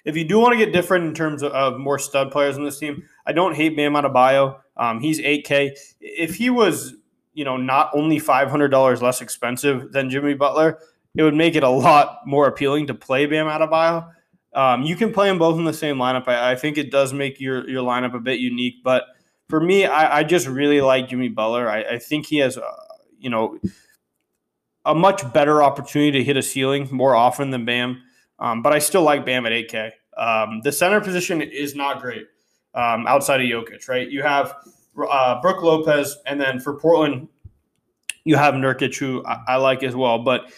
If 0.06 0.18
you 0.18 0.26
do 0.26 0.40
want 0.40 0.54
to 0.54 0.58
get 0.58 0.74
different 0.74 1.06
in 1.06 1.14
terms 1.14 1.44
of, 1.44 1.52
of 1.52 1.78
more 1.80 2.00
stud 2.00 2.32
players 2.32 2.58
on 2.58 2.64
this 2.64 2.80
team, 2.80 3.04
I 3.26 3.32
don't 3.32 3.56
hate 3.56 3.76
Bam 3.76 3.94
Adebayo. 3.94 4.60
Um, 4.76 5.00
he's 5.00 5.20
8K. 5.20 5.78
If 6.00 6.36
he 6.36 6.50
was, 6.50 6.96
you 7.40 7.46
know, 7.46 7.58
not 7.58 7.90
only 7.94 8.20
$500 8.20 9.02
less 9.02 9.22
expensive 9.22 9.92
than 9.92 10.10
Jimmy 10.10 10.34
Butler, 10.34 10.80
it 11.16 11.24
would 11.24 11.36
make 11.36 11.56
it 11.56 11.64
a 11.64 11.70
lot 11.70 12.20
more 12.26 12.48
appealing 12.48 12.88
to 12.88 12.94
play 12.94 13.26
Bam 13.26 13.48
Adebayo. 13.48 14.12
Um, 14.54 14.84
you 14.84 14.96
can 14.96 15.14
play 15.14 15.28
them 15.28 15.40
both 15.40 15.58
in 15.58 15.64
the 15.64 15.74
same 15.74 15.98
lineup. 15.98 16.28
I, 16.28 16.52
I 16.52 16.56
think 16.56 16.78
it 16.78 16.92
does 16.92 17.14
make 17.14 17.40
your 17.40 17.68
your 17.70 17.84
lineup 17.84 18.14
a 18.14 18.20
bit 18.20 18.40
unique, 18.40 18.84
but– 18.84 19.06
for 19.50 19.60
me, 19.60 19.86
I, 19.86 20.20
I 20.20 20.24
just 20.24 20.48
really 20.48 20.80
like 20.80 21.10
Jimmy 21.10 21.28
Butler. 21.28 21.68
I, 21.68 21.82
I 21.82 22.00
think 22.00 22.28
he 22.28 22.38
has, 22.38 22.58
uh, 22.58 22.62
you 23.18 23.30
know, 23.30 23.60
a 24.86 24.94
much 24.94 25.34
better 25.34 25.62
opportunity 25.62 26.12
to 26.20 26.24
hit 26.24 26.38
a 26.38 26.44
ceiling 26.44 26.88
more 26.92 27.16
often 27.16 27.50
than 27.50 27.66
Bam. 27.66 28.02
Um, 28.38 28.62
but 28.62 28.72
I 28.72 28.80
still 28.80 29.02
like 29.02 29.26
Bam 29.26 29.46
at 29.46 29.52
8K. 29.52 29.92
Um, 30.16 30.62
the 30.64 30.72
center 30.72 31.02
position 31.02 31.42
is 31.42 31.76
not 31.76 32.00
great 32.00 32.28
um, 32.76 33.08
outside 33.08 33.42
of 33.42 33.48
Jokic, 33.48 33.90
right? 33.90 34.10
You 34.10 34.22
have 34.22 34.54
uh, 35.10 35.42
Brook 35.42 35.62
Lopez, 35.62 36.18
and 36.26 36.40
then 36.40 36.60
for 36.60 36.76
Portland, 36.76 37.28
you 38.24 38.36
have 38.36 38.54
Nurkic, 38.54 38.98
who 38.98 39.26
I, 39.26 39.44
I 39.48 39.56
like 39.58 39.84
as 39.84 39.96
well. 39.96 40.20
But 40.20 40.52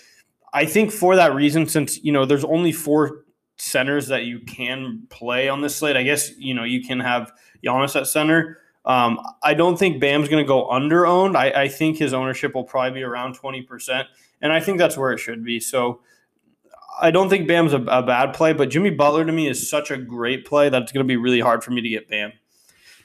I 0.53 0.65
think 0.65 0.91
for 0.91 1.15
that 1.15 1.33
reason, 1.33 1.67
since 1.67 2.03
you 2.03 2.11
know 2.11 2.25
there's 2.25 2.45
only 2.45 2.71
four 2.71 3.25
centers 3.57 4.07
that 4.07 4.25
you 4.25 4.39
can 4.39 5.03
play 5.09 5.47
on 5.47 5.61
this 5.61 5.75
slate, 5.75 5.95
I 5.95 6.03
guess 6.03 6.37
you 6.37 6.53
know 6.53 6.63
you 6.63 6.83
can 6.83 6.99
have 6.99 7.31
Giannis 7.63 7.99
at 7.99 8.07
center. 8.07 8.57
Um, 8.85 9.19
I 9.43 9.53
don't 9.53 9.77
think 9.77 10.01
Bam's 10.01 10.27
going 10.27 10.43
to 10.43 10.47
go 10.47 10.67
under 10.69 11.05
owned. 11.05 11.37
I, 11.37 11.51
I, 11.51 11.67
think 11.67 11.97
his 11.97 12.13
ownership 12.13 12.55
will 12.55 12.63
probably 12.63 12.99
be 12.99 13.03
around 13.03 13.37
20%. 13.37 14.05
And 14.41 14.51
I 14.51 14.59
think 14.59 14.79
that's 14.79 14.97
where 14.97 15.11
it 15.11 15.19
should 15.19 15.45
be. 15.45 15.59
So 15.59 16.01
I 16.99 17.11
don't 17.11 17.29
think 17.29 17.47
Bam's 17.47 17.73
a, 17.73 17.81
a 17.83 18.01
bad 18.01 18.33
play, 18.33 18.53
but 18.53 18.71
Jimmy 18.71 18.89
Butler 18.89 19.23
to 19.23 19.31
me 19.31 19.47
is 19.47 19.69
such 19.69 19.91
a 19.91 19.97
great 19.97 20.45
play 20.45 20.67
that 20.69 20.81
it's 20.81 20.91
going 20.91 21.05
to 21.05 21.07
be 21.07 21.17
really 21.17 21.39
hard 21.39 21.63
for 21.63 21.69
me 21.69 21.81
to 21.81 21.89
get 21.89 22.09
Bam. 22.09 22.33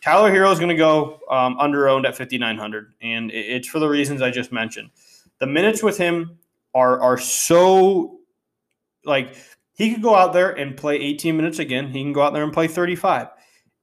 Tyler 0.06 0.30
Herro 0.30 0.52
is 0.52 0.60
going 0.60 0.68
to 0.68 0.76
go 0.76 1.18
um, 1.28 1.58
under 1.58 1.88
owned 1.88 2.06
at 2.06 2.16
5,900. 2.16 2.92
And 3.02 3.32
it's 3.32 3.66
for 3.66 3.80
the 3.80 3.88
reasons 3.88 4.22
I 4.22 4.30
just 4.30 4.52
mentioned. 4.52 4.90
The 5.40 5.48
minutes 5.48 5.82
with 5.82 5.98
him 5.98 6.38
are, 6.76 7.00
are 7.00 7.18
so 7.18 8.20
like 9.04 9.34
He 9.74 9.92
could 9.92 10.02
go 10.02 10.14
out 10.14 10.32
there 10.32 10.52
and 10.52 10.76
play 10.76 10.94
18 10.94 11.36
minutes 11.36 11.58
again. 11.58 11.88
He 11.88 12.04
can 12.04 12.12
go 12.12 12.22
out 12.22 12.34
there 12.34 12.44
and 12.44 12.52
play 12.52 12.68
35. 12.68 13.26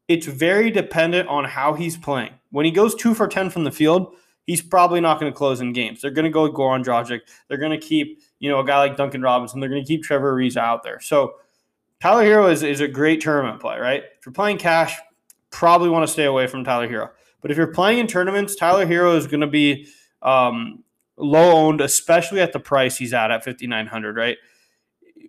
It's 0.08 0.25
very 0.25 0.72
dependent 0.72 1.27
on 1.27 1.44
how 1.44 1.74
he's 1.74 1.98
playing. 1.98 2.32
When 2.51 2.63
he 2.63 2.72
goes 2.72 2.96
two 2.96 3.13
for 3.13 3.27
10 3.27 3.50
from 3.50 3.65
the 3.65 3.72
field, 3.72 4.15
he's 4.48 4.62
probably 4.62 5.01
not 5.01 5.20
going 5.20 5.30
to 5.30 5.38
close 5.38 5.60
in 5.60 5.74
games. 5.74 6.01
They're 6.01 6.10
going 6.10 6.24
to 6.24 6.32
go 6.32 6.44
with 6.44 6.53
Goran 6.53 6.86
Dragic. 6.86 7.20
They're 7.50 7.58
going 7.58 7.77
to 7.77 7.86
keep, 7.86 8.22
you 8.39 8.50
know, 8.50 8.62
a 8.62 8.65
guy 8.65 8.77
like 8.77 8.96
Duncan 8.96 9.22
Robinson. 9.22 9.60
They're 9.60 9.68
going 9.68 9.84
to 9.84 9.88
keep 9.88 10.03
Trevor 10.03 10.34
Ariza 10.34 10.58
out 10.58 10.84
there. 10.84 11.01
So 11.01 11.34
Tyler 12.01 12.24
Herro 12.24 12.50
is, 12.50 12.63
is 12.63 12.80
a 12.80 12.88
great 12.88 13.20
tournament 13.20 13.60
play, 13.60 13.77
right? 13.77 14.03
If 14.18 14.25
you're 14.25 14.32
playing 14.32 14.58
cash, 14.58 14.98
probably 15.54 15.88
want 15.88 16.06
to 16.06 16.12
stay 16.12 16.26
away 16.26 16.48
from 16.48 16.66
Tyler 16.66 16.90
Herro. 16.90 17.12
But 17.42 17.52
if 17.52 17.58
you're 17.58 17.68
playing 17.68 18.00
in 18.00 18.08
tournaments, 18.08 18.56
Tyler 18.56 18.86
Herro 18.86 19.16
is 19.16 19.28
going 19.28 19.42
to 19.42 19.48
be 19.48 19.88
um, 20.22 20.84
low 21.16 21.52
owned, 21.52 21.80
especially 21.80 22.42
at 22.42 22.52
the 22.52 22.60
price 22.60 22.98
he's 22.98 23.14
at 23.14 23.32
at 23.32 23.46
5,900, 23.46 24.18
right? 24.18 24.38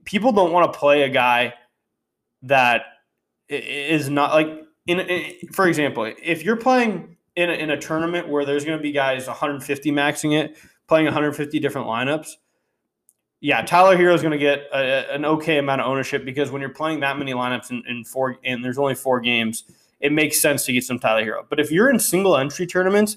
People 0.04 0.32
don't 0.32 0.50
want 0.52 0.72
to 0.72 0.78
play 0.78 1.02
a 1.02 1.08
guy 1.08 1.54
that 2.42 2.82
is 3.48 4.08
not 4.08 4.32
like, 4.32 4.48
in, 4.86 5.00
in 5.00 5.48
for 5.52 5.68
example, 5.68 6.10
if 6.22 6.42
you're 6.42 6.56
playing 6.56 7.16
in 7.36 7.50
a, 7.50 7.52
in 7.52 7.70
a 7.70 7.80
tournament 7.80 8.28
where 8.28 8.44
there's 8.44 8.64
going 8.64 8.78
to 8.78 8.82
be 8.82 8.92
guys 8.92 9.26
150 9.26 9.92
maxing 9.92 10.38
it, 10.38 10.56
playing 10.88 11.04
150 11.04 11.58
different 11.58 11.86
lineups, 11.86 12.32
yeah, 13.40 13.60
Tyler 13.60 13.96
Herro 13.96 14.14
is 14.14 14.22
going 14.22 14.32
to 14.32 14.38
get 14.38 14.68
a, 14.72 15.12
an 15.14 15.26
okay 15.26 15.58
amount 15.58 15.82
of 15.82 15.86
ownership 15.86 16.24
because 16.24 16.50
when 16.50 16.62
you're 16.62 16.70
playing 16.70 17.00
that 17.00 17.18
many 17.18 17.34
lineups 17.34 17.70
in, 17.70 17.82
in 17.86 18.04
four 18.04 18.38
and 18.42 18.64
there's 18.64 18.78
only 18.78 18.94
four 18.94 19.20
games, 19.20 19.64
it 20.04 20.12
makes 20.12 20.38
sense 20.38 20.66
to 20.66 20.72
get 20.72 20.84
some 20.84 20.98
Tyler 20.98 21.24
Herro. 21.24 21.46
But 21.48 21.58
if 21.58 21.72
you're 21.72 21.88
in 21.88 21.98
single 21.98 22.36
entry 22.36 22.66
tournaments, 22.66 23.16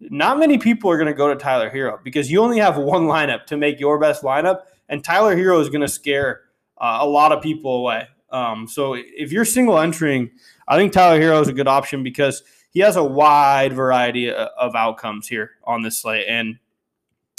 not 0.00 0.36
many 0.36 0.58
people 0.58 0.90
are 0.90 0.96
going 0.96 1.06
to 1.06 1.14
go 1.14 1.28
to 1.28 1.36
Tyler 1.36 1.70
Herro 1.70 2.02
because 2.02 2.28
you 2.28 2.40
only 2.40 2.58
have 2.58 2.76
one 2.94 3.04
lineup 3.04 3.46
to 3.46 3.56
make 3.56 3.78
your 3.78 4.00
best 4.00 4.24
lineup, 4.24 4.62
and 4.88 5.04
Tyler 5.04 5.36
Herro 5.36 5.60
is 5.60 5.68
going 5.68 5.80
to 5.82 5.88
scare 5.88 6.40
uh, 6.78 6.98
a 7.00 7.06
lot 7.06 7.30
of 7.30 7.40
people 7.40 7.76
away. 7.76 8.08
Um, 8.30 8.66
so 8.66 8.94
if 8.96 9.30
you're 9.30 9.44
single 9.44 9.78
entering, 9.78 10.30
I 10.66 10.76
think 10.76 10.92
Tyler 10.92 11.20
Herro 11.20 11.40
is 11.40 11.46
a 11.46 11.52
good 11.52 11.68
option 11.68 12.02
because 12.02 12.42
he 12.70 12.80
has 12.80 12.96
a 12.96 13.04
wide 13.04 13.72
variety 13.72 14.30
of 14.30 14.74
outcomes 14.74 15.28
here 15.28 15.52
on 15.64 15.82
this 15.82 16.00
slate. 16.00 16.26
And 16.28 16.58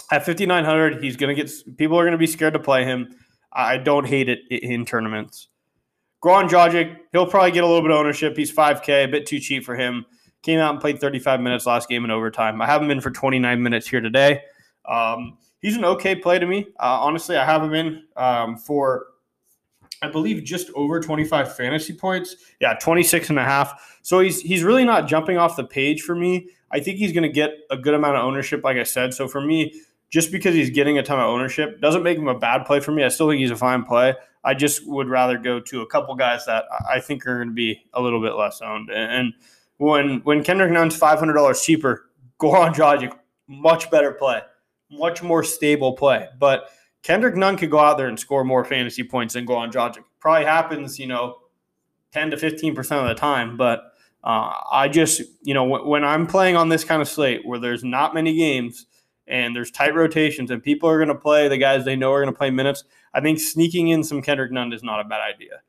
at 0.10 0.26
5,900, 0.26 1.04
he's 1.04 1.18
going 1.18 1.36
to 1.36 1.44
get 1.44 1.52
people 1.78 2.00
are 2.00 2.04
going 2.04 2.14
to 2.14 2.18
be 2.18 2.28
scared 2.28 2.54
to 2.54 2.60
play 2.60 2.86
him. 2.86 3.14
I 3.52 3.78
don't 3.78 4.08
hate 4.08 4.30
it 4.30 4.40
in 4.50 4.86
tournaments. 4.86 5.50
Goran 6.22 6.50
Dragic, 6.50 6.98
he'll 7.12 7.26
probably 7.26 7.52
get 7.52 7.64
a 7.64 7.68
little 7.68 7.82
bit 7.82 7.92
of 7.92 7.98
ownership. 7.98 8.36
He's 8.36 8.52
5K, 8.52 9.06
a 9.06 9.08
bit 9.08 9.26
too 9.26 9.40
cheap 9.40 9.64
for 9.64 9.76
him. 9.76 10.06
Came 10.42 10.60
out 10.60 10.72
and 10.72 10.80
played 10.80 11.00
35 11.00 11.42
minutes 11.42 11.66
last 11.66 11.90
game 11.90 12.04
in 12.06 12.12
overtime. 12.12 12.62
I 12.62 12.66
have 12.66 12.82
him 12.82 12.92
in 12.92 13.02
for 13.02 13.12
29 13.12 13.62
minutes 13.62 13.88
here 13.88 14.02
today. 14.02 14.42
Um, 14.86 15.38
he's 15.62 15.76
an 15.76 15.86
okay 15.86 16.16
play 16.16 16.40
to 16.40 16.46
me. 16.46 16.68
Uh, 16.80 17.00
honestly, 17.02 17.38
I 17.38 17.46
have 17.46 17.64
him 17.64 17.74
in 17.74 18.04
um, 18.16 18.58
for, 18.58 19.08
I 20.02 20.10
believe, 20.10 20.44
just 20.44 20.70
over 20.76 21.00
25 21.00 21.56
fantasy 21.56 21.94
points. 21.94 22.36
Yeah, 22.60 22.74
26 22.74 23.30
and 23.30 23.40
a 23.40 23.44
half. 23.44 23.98
So 24.02 24.20
he's 24.20 24.42
he's 24.42 24.64
really 24.64 24.86
not 24.86 25.08
jumping 25.08 25.38
off 25.38 25.58
the 25.58 25.66
page 25.66 26.02
for 26.02 26.16
me. 26.16 26.50
I 26.72 26.80
think 26.80 26.98
he's 26.98 27.12
going 27.12 27.24
to 27.24 27.30
get 27.30 27.52
a 27.70 27.78
good 27.78 27.94
amount 27.94 28.16
of 28.16 28.24
ownership, 28.24 28.64
like 28.64 28.78
I 28.78 28.84
said. 28.84 29.14
So 29.14 29.28
for 29.28 29.42
me, 29.42 29.74
just 30.10 30.32
because 30.32 30.56
he's 30.56 30.70
getting 30.70 30.98
a 30.98 31.04
ton 31.04 31.20
of 31.20 31.26
ownership 31.26 31.82
doesn't 31.82 32.04
make 32.04 32.18
him 32.18 32.28
a 32.28 32.38
bad 32.38 32.66
play 32.66 32.80
for 32.80 32.92
me. 32.92 33.04
I 33.04 33.10
still 33.10 33.30
think 33.30 33.40
he's 33.40 33.52
a 33.52 33.56
fine 33.56 33.84
play. 33.84 34.16
I 34.44 34.54
just 34.54 34.88
would 34.88 35.10
rather 35.10 35.38
go 35.38 35.60
to 35.60 35.82
a 35.82 35.88
couple 35.88 36.16
guys 36.16 36.46
that 36.46 36.66
I 36.90 37.00
think 37.00 37.28
are 37.28 37.36
going 37.36 37.50
to 37.50 37.54
be 37.54 37.82
a 37.94 38.02
little 38.02 38.22
bit 38.22 38.36
less 38.36 38.62
owned. 38.62 38.90
And 38.90 39.34
when 39.78 40.20
when 40.22 40.44
Kendrick 40.44 40.72
Nunn's 40.72 40.96
five 40.96 41.20
hundred 41.20 41.34
dollars 41.34 41.62
cheaper, 41.62 42.10
Goran 42.40 42.74
Dragic, 42.74 43.14
much 43.48 43.92
better 43.92 44.12
play, 44.12 44.42
much 44.92 45.22
more 45.22 45.44
stable 45.44 45.94
play. 45.94 46.28
But 46.40 46.70
Kendrick 47.04 47.36
Nunn 47.36 47.58
could 47.58 47.72
go 47.72 47.80
out 47.80 47.98
there 47.98 48.08
and 48.08 48.20
score 48.20 48.44
more 48.44 48.64
fantasy 48.64 49.04
points 49.04 49.34
than 49.34 49.46
Goran 49.46 49.72
Dragic. 49.72 50.04
Probably 50.20 50.46
happens, 50.46 51.00
you 51.00 51.08
know, 51.08 51.38
ten 52.12 52.32
to 52.32 52.38
fifteen 52.38 52.76
percent 52.76 53.02
of 53.02 53.08
the 53.08 53.16
time. 53.16 53.58
But 53.58 53.94
uh, 54.24 54.54
I 54.72 54.90
just, 54.90 55.22
you 55.44 55.54
know, 55.54 55.68
w- 55.68 55.88
when 55.88 56.04
I'm 56.04 56.28
playing 56.28 56.58
on 56.58 56.70
this 56.70 56.84
kind 56.84 57.02
of 57.02 57.08
slate 57.08 57.46
where 57.46 57.60
there's 57.60 57.84
not 57.84 58.14
many 58.14 58.36
games 58.36 58.86
and 59.28 59.56
there's 59.56 59.72
tight 59.72 59.96
rotations 59.96 60.52
and 60.52 60.62
people 60.62 60.90
are 60.90 60.98
going 60.98 61.08
to 61.08 61.16
play 61.16 61.48
the 61.48 61.58
guys 61.58 61.86
they 61.86 61.96
know 61.96 62.12
are 62.12 62.22
going 62.22 62.34
to 62.34 62.38
play 62.38 62.50
minutes, 62.50 62.84
I 63.14 63.22
think 63.22 63.40
sneaking 63.40 63.90
in 63.90 64.04
some 64.04 64.22
Kendrick 64.22 64.52
Nunn 64.52 64.74
is 64.74 64.84
not 64.84 65.00
a 65.00 65.04
bad 65.04 65.22
idea. 65.22 65.62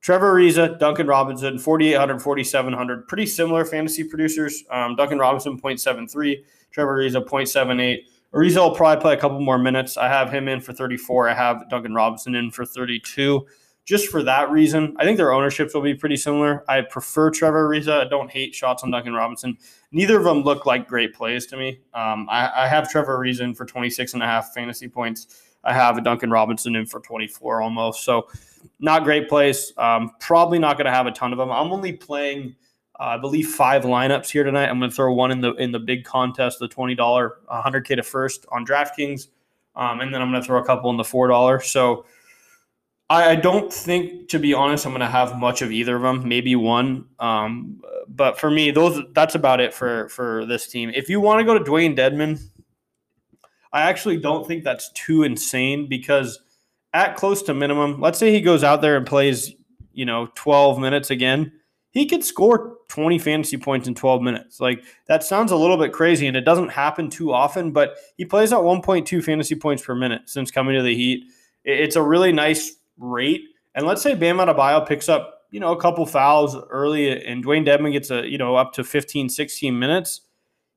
Trevor 0.00 0.34
Ariza, 0.34 0.78
Duncan 0.78 1.06
Robinson, 1.06 1.58
4,800, 1.58 2.22
4,700. 2.22 3.08
Pretty 3.08 3.26
similar 3.26 3.64
fantasy 3.64 4.04
producers. 4.04 4.64
Um, 4.70 4.96
Duncan 4.96 5.18
Robinson, 5.18 5.60
0.73. 5.60 6.44
Trevor 6.70 6.98
Ariza, 6.98 7.24
0.78. 7.24 8.04
Ariza 8.34 8.56
will 8.56 8.74
probably 8.74 9.00
play 9.00 9.14
a 9.14 9.16
couple 9.16 9.40
more 9.40 9.58
minutes. 9.58 9.96
I 9.96 10.08
have 10.08 10.30
him 10.30 10.48
in 10.48 10.60
for 10.60 10.72
34. 10.72 11.30
I 11.30 11.34
have 11.34 11.68
Duncan 11.68 11.94
Robinson 11.94 12.34
in 12.34 12.50
for 12.50 12.64
32. 12.64 13.46
Just 13.84 14.08
for 14.08 14.22
that 14.22 14.50
reason, 14.50 14.94
I 14.98 15.04
think 15.04 15.16
their 15.16 15.32
ownerships 15.32 15.72
will 15.72 15.80
be 15.80 15.94
pretty 15.94 16.18
similar. 16.18 16.62
I 16.68 16.82
prefer 16.82 17.30
Trevor 17.30 17.66
Ariza. 17.66 18.04
I 18.04 18.08
don't 18.08 18.30
hate 18.30 18.54
shots 18.54 18.82
on 18.82 18.90
Duncan 18.90 19.14
Robinson. 19.14 19.56
Neither 19.92 20.18
of 20.18 20.24
them 20.24 20.42
look 20.42 20.66
like 20.66 20.86
great 20.86 21.14
plays 21.14 21.46
to 21.46 21.56
me. 21.56 21.80
Um, 21.94 22.28
I, 22.28 22.64
I, 22.64 22.68
have 22.68 22.90
Trevor 22.90 23.18
Ariza 23.18 23.40
in 23.40 23.54
for 23.54 23.64
26 23.64 24.12
and 24.12 24.22
a 24.22 24.26
half 24.26 24.52
fantasy 24.52 24.88
points. 24.88 25.42
I 25.64 25.72
have 25.72 25.98
a 25.98 26.00
Duncan 26.00 26.30
Robinson 26.30 26.76
in 26.76 26.86
for 26.86 27.00
24 27.00 27.62
almost. 27.62 28.04
So 28.04 28.28
not 28.80 29.04
great 29.04 29.28
place. 29.28 29.72
Um, 29.76 30.12
probably 30.20 30.58
not 30.58 30.76
going 30.76 30.86
to 30.86 30.92
have 30.92 31.06
a 31.06 31.12
ton 31.12 31.32
of 31.32 31.38
them. 31.38 31.50
I'm 31.50 31.72
only 31.72 31.92
playing, 31.92 32.54
uh, 32.98 33.04
I 33.04 33.18
believe, 33.18 33.48
five 33.48 33.82
lineups 33.82 34.30
here 34.30 34.44
tonight. 34.44 34.68
I'm 34.68 34.78
going 34.78 34.90
to 34.90 34.96
throw 34.96 35.12
one 35.12 35.30
in 35.30 35.40
the 35.40 35.54
in 35.54 35.72
the 35.72 35.78
big 35.78 36.04
contest, 36.04 36.58
the 36.58 36.68
twenty 36.68 36.94
dollar, 36.94 37.38
100k 37.50 37.96
to 37.96 38.02
first 38.02 38.46
on 38.50 38.64
DraftKings, 38.64 39.28
um, 39.76 40.00
and 40.00 40.12
then 40.12 40.22
I'm 40.22 40.30
going 40.30 40.42
to 40.42 40.46
throw 40.46 40.60
a 40.60 40.64
couple 40.64 40.90
in 40.90 40.96
the 40.96 41.04
four 41.04 41.28
dollar. 41.28 41.60
So 41.60 42.04
I, 43.10 43.30
I, 43.30 43.34
don't 43.36 43.72
think, 43.72 44.28
to 44.28 44.38
be 44.38 44.52
honest, 44.52 44.84
I'm 44.84 44.92
going 44.92 45.00
to 45.00 45.06
have 45.06 45.38
much 45.38 45.62
of 45.62 45.72
either 45.72 45.96
of 45.96 46.02
them. 46.02 46.28
Maybe 46.28 46.56
one, 46.56 47.06
um, 47.18 47.80
but 48.08 48.38
for 48.38 48.50
me, 48.50 48.70
those 48.70 49.00
that's 49.12 49.34
about 49.34 49.60
it 49.60 49.72
for 49.72 50.08
for 50.08 50.44
this 50.46 50.68
team. 50.68 50.90
If 50.94 51.08
you 51.08 51.20
want 51.20 51.40
to 51.40 51.44
go 51.44 51.58
to 51.58 51.64
Dewayne 51.64 51.96
Dedmon, 51.96 52.40
I 53.72 53.82
actually 53.82 54.16
don't 54.18 54.46
think 54.46 54.64
that's 54.64 54.90
too 54.92 55.22
insane 55.22 55.88
because 55.88 56.40
at 56.92 57.16
close 57.16 57.42
to 57.42 57.54
minimum, 57.54 58.00
let's 58.00 58.18
say 58.18 58.32
he 58.32 58.40
goes 58.40 58.64
out 58.64 58.80
there 58.80 58.96
and 58.96 59.06
plays, 59.06 59.52
you 59.92 60.04
know, 60.04 60.28
12 60.34 60.78
minutes 60.78 61.10
again, 61.10 61.52
he 61.90 62.06
could 62.06 62.24
score 62.24 62.76
20 62.88 63.18
fantasy 63.18 63.56
points 63.56 63.88
in 63.88 63.94
12 63.94 64.22
minutes. 64.22 64.60
Like 64.60 64.84
that 65.06 65.24
sounds 65.24 65.52
a 65.52 65.56
little 65.56 65.76
bit 65.76 65.92
crazy 65.92 66.26
and 66.26 66.36
it 66.36 66.44
doesn't 66.44 66.70
happen 66.70 67.10
too 67.10 67.32
often, 67.32 67.72
but 67.72 67.96
he 68.16 68.24
plays 68.24 68.52
at 68.52 68.58
1.2 68.58 69.22
fantasy 69.22 69.54
points 69.54 69.82
per 69.82 69.94
minute 69.94 70.22
since 70.26 70.50
coming 70.50 70.74
to 70.74 70.82
the 70.82 70.94
Heat. 70.94 71.24
It's 71.64 71.96
a 71.96 72.02
really 72.02 72.32
nice 72.32 72.76
rate. 72.98 73.42
And 73.74 73.86
let's 73.86 74.02
say 74.02 74.14
Bam 74.14 74.38
Adebayo 74.38 74.86
picks 74.86 75.08
up, 75.08 75.42
you 75.50 75.60
know, 75.60 75.72
a 75.72 75.80
couple 75.80 76.04
fouls 76.06 76.56
early 76.70 77.24
and 77.24 77.44
Dewayne 77.44 77.66
Dedmon 77.66 77.92
gets 77.92 78.10
a, 78.10 78.26
you 78.26 78.38
know, 78.38 78.56
up 78.56 78.72
to 78.74 78.84
15, 78.84 79.28
16 79.28 79.78
minutes. 79.78 80.22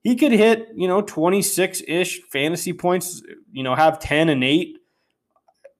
He 0.02 0.16
could 0.16 0.32
hit, 0.32 0.68
you 0.74 0.88
know, 0.88 1.00
26 1.00 1.82
ish 1.86 2.22
fantasy 2.22 2.72
points, 2.72 3.22
you 3.52 3.62
know, 3.62 3.74
have 3.74 3.98
10 3.98 4.28
and 4.28 4.42
8 4.42 4.78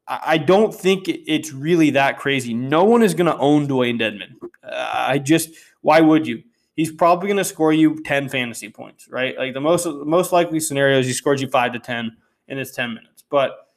I 0.08 0.36
don't 0.36 0.74
think 0.74 1.08
it's 1.08 1.52
really 1.52 1.90
that 1.90 2.18
crazy. 2.18 2.52
No 2.52 2.84
one 2.84 3.02
is 3.02 3.14
going 3.14 3.30
to 3.30 3.38
own 3.38 3.68
Dewayne 3.68 4.00
Dedmon. 4.00 4.34
Uh, 4.62 4.90
I 5.08 5.18
just, 5.18 5.50
why 5.80 6.00
would 6.00 6.26
you? 6.26 6.42
He's 6.74 6.90
probably 6.90 7.28
going 7.28 7.38
to 7.38 7.44
score 7.44 7.72
you 7.72 8.02
10 8.02 8.28
fantasy 8.28 8.68
points, 8.68 9.08
right? 9.08 9.36
Like 9.38 9.54
the 9.54 9.60
most 9.60 9.86
most 9.86 10.32
likely 10.32 10.58
scenario 10.58 10.98
is 10.98 11.06
he 11.06 11.12
scores 11.12 11.40
you 11.40 11.48
5 11.48 11.74
to 11.74 11.78
10 11.78 12.16
in 12.48 12.58
his 12.58 12.72
10 12.72 12.94
minutes. 12.94 13.24
But 13.30 13.68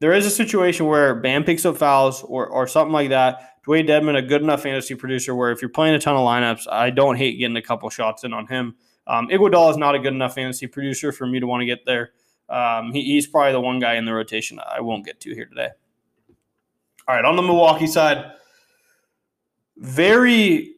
there 0.00 0.12
is 0.12 0.26
a 0.26 0.30
situation 0.30 0.86
where 0.86 1.14
Bam 1.14 1.44
picks 1.44 1.66
up 1.66 1.76
fouls 1.76 2.22
or, 2.22 2.46
or 2.46 2.66
something 2.66 2.92
like 2.92 3.10
that. 3.10 3.62
Dewayne 3.66 3.88
Dedmon, 3.88 4.16
a 4.16 4.22
good 4.22 4.42
enough 4.42 4.62
fantasy 4.62 4.94
producer 4.94 5.34
where 5.34 5.50
if 5.50 5.60
you're 5.60 5.68
playing 5.68 5.94
a 5.94 5.98
ton 5.98 6.16
of 6.16 6.22
lineups, 6.22 6.70
I 6.70 6.90
don't 6.90 7.16
hate 7.16 7.38
getting 7.38 7.56
a 7.56 7.62
couple 7.62 7.90
shots 7.90 8.24
in 8.24 8.32
on 8.32 8.46
him. 8.46 8.76
Um, 9.06 9.28
Iguodala 9.28 9.70
is 9.70 9.76
not 9.76 9.94
a 9.94 9.98
good 9.98 10.12
enough 10.12 10.34
fantasy 10.34 10.66
producer 10.66 11.12
for 11.12 11.26
me 11.26 11.40
to 11.40 11.46
want 11.46 11.60
to 11.60 11.66
get 11.66 11.84
there. 11.86 12.10
Um, 12.48 12.92
he, 12.92 13.02
he's 13.02 13.26
probably 13.26 13.52
the 13.52 13.60
one 13.60 13.78
guy 13.78 13.94
in 13.94 14.04
the 14.04 14.12
rotation 14.12 14.58
I 14.58 14.80
won't 14.80 15.04
get 15.04 15.20
to 15.20 15.34
here 15.34 15.46
today. 15.46 15.68
All 17.08 17.14
right, 17.14 17.24
on 17.24 17.36
the 17.36 17.42
Milwaukee 17.42 17.86
side, 17.86 18.32
very 19.76 20.74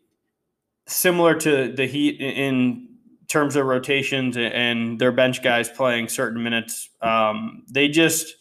similar 0.87 1.35
to 1.37 1.73
the 1.73 1.87
Heat 1.87 2.21
in 2.21 2.89
terms 3.29 3.57
of 3.57 3.67
rotations 3.67 4.37
and 4.37 4.99
their 4.99 5.13
bench 5.13 5.43
guys 5.43 5.69
playing 5.69 6.09
certain 6.09 6.43
minutes. 6.43 6.91
Um, 7.01 7.65
they 7.71 7.89
just 7.89 8.35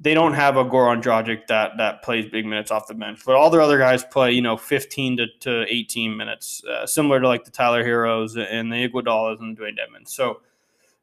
they 0.00 0.14
don't 0.14 0.32
have 0.32 0.56
a 0.56 0.64
Goran 0.64 1.02
Dragic 1.02 1.46
that 1.48 1.72
that 1.76 2.02
plays 2.02 2.26
big 2.30 2.46
minutes 2.46 2.70
off 2.70 2.86
the 2.86 2.94
bench, 2.94 3.20
but 3.24 3.36
all 3.36 3.50
their 3.50 3.60
other 3.60 3.78
guys 3.78 4.02
play 4.02 4.32
you 4.32 4.42
know 4.42 4.56
15 4.56 5.18
to, 5.18 5.26
to 5.40 5.64
18 5.68 6.16
minutes, 6.16 6.64
uh, 6.64 6.86
similar 6.86 7.20
to 7.20 7.28
like 7.28 7.44
the 7.44 7.50
Tyler 7.50 7.84
Herros 7.84 8.36
and 8.36 8.72
the 8.72 8.88
Iguodalas 8.88 9.40
and 9.40 9.56
Dewayne 9.56 9.76
Dedmon. 9.76 10.08
So 10.08 10.40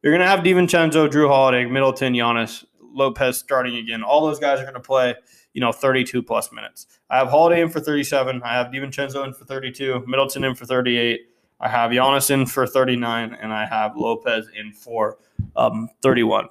you're 0.01 0.11
to 0.17 0.27
have 0.27 0.39
DiVincenzo, 0.39 1.09
Jrue 1.09 1.27
Holiday, 1.27 1.65
Middleton, 1.65 2.13
Giannis, 2.13 2.65
Lopez 2.81 3.37
starting 3.37 3.75
again. 3.75 4.03
All 4.03 4.25
those 4.25 4.39
guys 4.39 4.59
are 4.59 4.63
to 4.71 4.79
play, 4.79 5.15
you 5.53 5.61
know, 5.61 5.71
32 5.71 6.23
plus 6.23 6.51
minutes. 6.51 6.87
I 7.09 7.17
have 7.17 7.29
Holiday 7.29 7.61
in 7.61 7.69
for 7.69 7.79
37. 7.79 8.41
I 8.43 8.53
have 8.53 8.67
DiVincenzo 8.67 9.25
in 9.25 9.33
for 9.33 9.45
32. 9.45 10.05
Middleton 10.07 10.43
in 10.43 10.55
for 10.55 10.65
38. 10.65 11.21
I 11.59 11.69
have 11.69 11.91
Giannis 11.91 12.29
in 12.29 12.45
for 12.45 12.67
39, 12.67 13.37
and 13.41 13.51
I 13.51 13.65
have 13.65 13.95
Lopez 13.95 14.47
in 14.55 14.71
for 14.71 15.17
um, 15.55 15.89
31. 16.01 16.49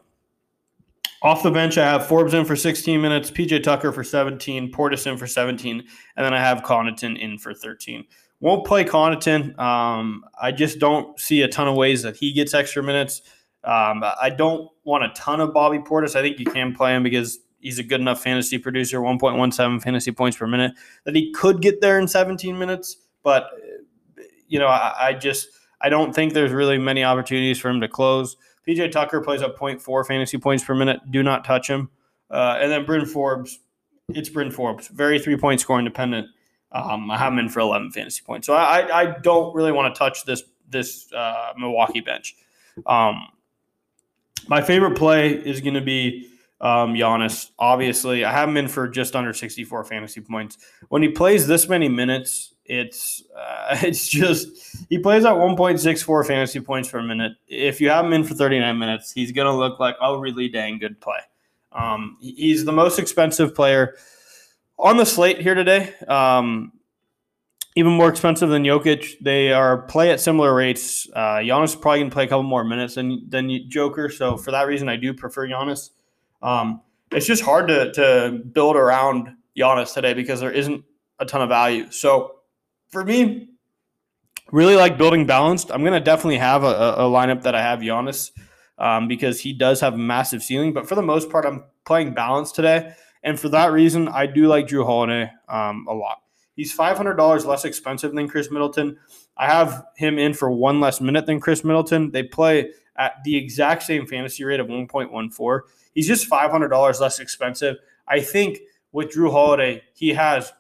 Off 1.23 1.43
the 1.43 1.51
bench, 1.51 1.79
I 1.79 1.85
have 1.85 2.07
Forbes 2.07 2.35
in 2.35 2.45
for 2.45 2.57
16 2.57 3.01
minutes, 3.01 3.31
PJ 3.31 3.63
Tucker 3.63 3.93
for 3.93 4.05
17, 4.05 4.71
Portis 4.71 5.07
in 5.07 5.17
for 5.17 5.27
17, 5.27 5.79
and 5.79 6.25
then 6.25 6.35
I 6.35 6.41
have 6.41 6.63
Connaughton 6.63 7.19
in 7.19 7.39
for 7.39 7.55
13. 7.55 8.05
Won't 8.41 8.67
play 8.67 8.85
Connaughton. 8.85 9.59
Um, 9.59 10.25
I 10.41 10.53
just 10.53 10.79
don't 10.79 11.19
see 11.19 11.43
a 11.43 11.49
ton 11.49 11.69
of 11.69 11.75
ways 11.75 12.03
that 12.03 12.17
he 12.17 12.33
gets 12.33 12.53
extra 12.53 12.83
minutes. 12.83 13.23
Um, 13.65 14.05
I 14.21 14.31
don't 14.31 14.71
want 14.85 15.05
a 15.05 15.09
ton 15.09 15.41
of 15.41 15.55
Bobby 15.55 15.79
Portis. 15.79 16.15
I 16.15 16.23
think 16.23 16.39
you 16.39 16.47
can 16.47 16.75
play 16.75 16.95
him 16.95 17.03
because 17.03 17.39
he's 17.61 17.79
a 17.79 17.83
good 17.83 18.01
enough 18.01 18.23
fantasy 18.23 18.59
producer, 18.59 19.01
1.17 19.01 19.83
fantasy 19.83 20.13
points 20.13 20.37
per 20.37 20.47
minute, 20.47 20.73
that 21.05 21.17
he 21.17 21.33
could 21.33 21.63
get 21.63 21.81
there 21.81 21.99
in 21.99 22.07
17 22.07 22.59
minutes. 22.59 22.99
But, 23.23 23.49
you 24.47 24.59
know, 24.59 24.69
I, 24.69 25.09
I 25.09 25.13
just 25.15 25.49
I 25.81 25.89
don't 25.89 26.15
think 26.15 26.33
there's 26.33 26.53
really 26.53 26.79
many 26.79 27.05
opportunities 27.05 27.59
for 27.59 27.69
him 27.69 27.81
to 27.81 27.89
close. 27.89 28.37
PJ 28.67 28.91
Tucker 28.91 29.21
plays 29.21 29.43
up 29.43 29.59
0.4 29.59 30.07
fantasy 30.07 30.39
points 30.39 30.65
per 30.65 30.75
minute. 30.75 31.01
Do 31.11 31.23
not 31.23 31.45
touch 31.45 31.69
him. 31.69 31.89
Uh, 32.31 32.59
and 32.61 32.71
then 32.71 32.85
Bryn 32.85 33.07
Forbes, 33.07 33.61
it's 34.09 34.29
Bryn 34.29 34.51
Forbes, 34.51 34.89
very 34.89 35.19
three 35.19 35.37
point 35.37 35.61
scoring 35.61 35.85
dependent. 35.85 36.29
Um, 36.73 37.11
I 37.11 37.17
have 37.17 37.33
him 37.33 37.39
in 37.39 37.49
for 37.49 37.61
11 37.61 37.93
fantasy 37.93 38.23
points. 38.25 38.47
So 38.47 38.55
I, 38.55 39.03
I 39.03 39.19
don't 39.21 39.55
really 39.55 39.73
want 39.73 39.95
to 39.95 39.99
touch 39.99 40.25
this 40.25 40.43
this 40.69 41.13
uh, 41.13 41.53
Milwaukee 41.57 42.01
bench. 42.01 42.35
Um, 42.87 43.29
my 44.49 44.61
favorite 44.61 44.97
play 44.97 45.31
is 45.31 45.61
going 45.61 45.75
to 45.75 45.81
be 45.81 46.29
um, 46.61 46.95
Giannis. 46.95 47.51
Obviously, 47.59 48.25
I 48.25 48.33
have 48.33 48.49
him 48.49 48.57
in 48.57 48.69
for 48.69 48.89
just 48.89 49.15
under 49.15 49.33
64 49.33 49.85
fantasy 49.85 50.21
points. 50.21 50.59
When 50.89 51.03
he 51.03 51.09
plays 51.09 51.47
this 51.47 51.69
many 51.69 51.89
minutes, 51.89 52.55
it's 52.69 53.23
uh, 53.37 53.79
it's 53.83 54.09
just 54.09 54.49
he 54.89 54.99
plays 54.99 55.25
at 55.25 55.35
1.64 55.35 56.27
fantasy 56.27 56.61
points 56.61 56.91
per 56.91 57.03
minute. 57.03 57.33
If 57.49 57.81
you 57.81 57.91
have 57.91 58.05
him 58.05 58.13
in 58.13 58.25
for 58.25 58.35
39 58.35 58.79
minutes, 58.79 59.13
he's 59.13 59.33
going 59.33 59.47
to 59.47 59.55
look 59.55 59.81
like 59.81 59.97
a 60.01 60.19
really 60.19 60.49
dang 60.49 60.79
good 60.79 61.01
play. 61.01 61.21
Um, 61.73 62.17
he's 62.21 62.65
the 62.65 62.73
most 62.73 62.99
expensive 62.99 63.55
player 63.55 63.97
on 64.79 64.97
the 64.97 65.07
slate 65.07 65.41
here 65.41 65.55
today. 65.55 65.95
Um, 66.09 66.73
even 67.77 67.93
more 67.93 68.09
expensive 68.09 68.49
than 68.49 68.65
Jokic. 68.65 69.19
They 69.21 69.53
are 69.53 69.83
play 69.83 70.11
at 70.11 70.21
similar 70.21 70.55
rates. 70.55 71.07
Uh, 71.15 71.37
Giannis 71.37 71.65
is 71.65 71.77
probably 71.77 72.05
to 72.05 72.11
play 72.11 72.25
a 72.25 72.27
couple 72.27 72.43
more 72.43 72.65
minutes 72.65 72.95
than 72.95 73.29
than 73.29 73.51
Joker. 73.69 74.09
So 74.09 74.37
for 74.37 74.51
that 74.51 74.67
reason, 74.67 74.89
I 74.89 74.97
do 74.97 75.13
prefer 75.13 75.47
Giannis. 75.47 75.91
Um, 76.43 76.81
it's 77.13 77.27
just 77.27 77.43
hard 77.43 77.69
to 77.69 77.93
to 77.93 78.41
build 78.53 78.77
around 78.77 79.37
Giannis 79.57 79.93
today 79.93 80.15
because 80.15 80.41
there 80.41 80.51
isn't 80.51 80.85
a 81.19 81.27
ton 81.27 81.43
of 81.43 81.51
value. 81.51 81.91
So 81.91 82.36
for 82.89 83.05
me, 83.05 83.49
really 84.53 84.77
like 84.77 84.99
building 84.99 85.27
balanced. 85.27 85.71
I'm 85.71 85.85
to 85.85 86.01
definitely 86.01 86.39
have 86.39 86.63
a, 86.65 86.67
a, 86.67 87.03
lineup 87.03 87.43
that 87.43 87.55
I 87.55 87.63
have 87.63 87.81
Giannis 87.81 88.31
um, 88.79 89.09
because 89.09 89.41
he 89.41 89.53
does 89.53 89.81
have 89.81 89.95
a 89.95 89.99
massive 89.99 90.43
ceiling. 90.43 90.73
But 90.73 90.89
for 90.89 90.95
the 90.95 91.03
most 91.03 91.31
part, 91.31 91.45
I'm 91.45 91.65
playing 91.85 92.15
balanced 92.15 92.55
today. 92.55 92.95
And 93.23 93.39
for 93.39 93.49
that 93.51 93.73
reason, 93.73 94.09
I 94.09 94.27
do 94.27 94.47
like 94.47 94.69
Jrue 94.69 94.85
Holiday 94.85 95.31
um, 95.49 95.87
a 95.89 95.95
lot. 95.95 96.19
He's 96.55 96.75
$500 96.75 97.45
less 97.45 97.65
expensive 97.65 98.15
than 98.15 98.29
Khris 98.29 98.51
Middleton. 98.51 98.97
I 99.37 99.47
have 99.47 99.85
him 99.97 100.19
in 100.19 100.33
for 100.33 100.51
one 100.51 100.81
less 100.81 101.01
minute 101.01 101.27
than 101.27 101.41
Khris 101.41 101.65
Middleton. 101.65 102.11
They 102.13 102.23
play 102.23 102.71
at 102.97 103.23
the 103.25 103.37
exact 103.37 103.83
same 103.83 104.07
fantasy 104.07 104.45
rate 104.45 104.61
of 104.61 104.69
1.14. 104.69 105.61
He's 105.93 106.07
just 106.07 106.31
$500 106.31 107.01
less 107.01 107.19
expensive. 107.19 107.77
I 108.09 108.21
think 108.21 108.61
with 108.93 109.11
Jrue 109.11 109.31
Holiday, 109.31 109.83
he 109.93 110.11
has 110.11 110.53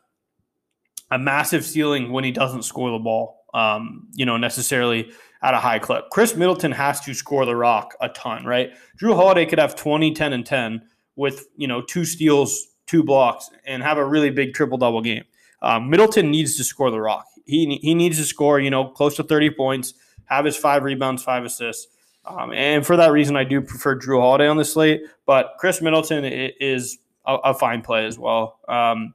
a 1.10 1.18
massive 1.18 1.64
ceiling 1.64 2.12
when 2.12 2.24
he 2.24 2.30
doesn't 2.32 2.62
score 2.62 2.90
the 2.90 2.98
ball, 2.98 3.44
um, 3.54 4.08
you 4.14 4.26
know, 4.26 4.36
necessarily 4.36 5.10
at 5.42 5.54
a 5.54 5.58
high 5.58 5.78
clip. 5.78 6.10
Khris 6.10 6.34
Middleton 6.34 6.72
has 6.72 7.00
to 7.02 7.14
score 7.14 7.44
the 7.44 7.56
rock 7.56 7.94
a 8.00 8.08
ton, 8.08 8.44
right? 8.44 8.72
Jrue 9.00 9.14
Holiday 9.14 9.46
could 9.46 9.58
have 9.58 9.76
20, 9.76 10.12
10, 10.12 10.32
and 10.32 10.44
10 10.44 10.82
with, 11.14 11.46
you 11.56 11.68
know, 11.68 11.82
two 11.82 12.04
steals, 12.04 12.68
two 12.86 13.02
blocks, 13.02 13.50
and 13.66 13.82
have 13.82 13.98
a 13.98 14.04
really 14.04 14.30
big 14.30 14.54
triple 14.54 14.78
double 14.78 15.02
game. 15.02 15.24
Um, 15.62 15.88
Middleton 15.90 16.30
needs 16.30 16.56
to 16.56 16.64
score 16.64 16.90
the 16.90 17.00
rock. 17.00 17.26
He, 17.46 17.78
he 17.80 17.94
needs 17.94 18.18
to 18.18 18.24
score, 18.24 18.58
you 18.58 18.70
know, 18.70 18.88
close 18.88 19.16
to 19.16 19.22
30 19.22 19.50
points, 19.50 19.94
have 20.24 20.44
his 20.44 20.56
five 20.56 20.82
rebounds, 20.82 21.22
five 21.22 21.44
assists. 21.44 21.86
Um, 22.24 22.52
and 22.52 22.84
for 22.84 22.96
that 22.96 23.12
reason, 23.12 23.36
I 23.36 23.44
do 23.44 23.60
prefer 23.60 23.96
Jrue 23.96 24.20
Holiday 24.20 24.48
on 24.48 24.56
the 24.56 24.64
slate. 24.64 25.02
But 25.26 25.54
Khris 25.60 25.80
Middleton 25.80 26.24
is 26.24 26.98
a, 27.24 27.34
a 27.36 27.54
fine 27.54 27.82
play 27.82 28.06
as 28.06 28.18
well. 28.18 28.58
Um, 28.68 29.14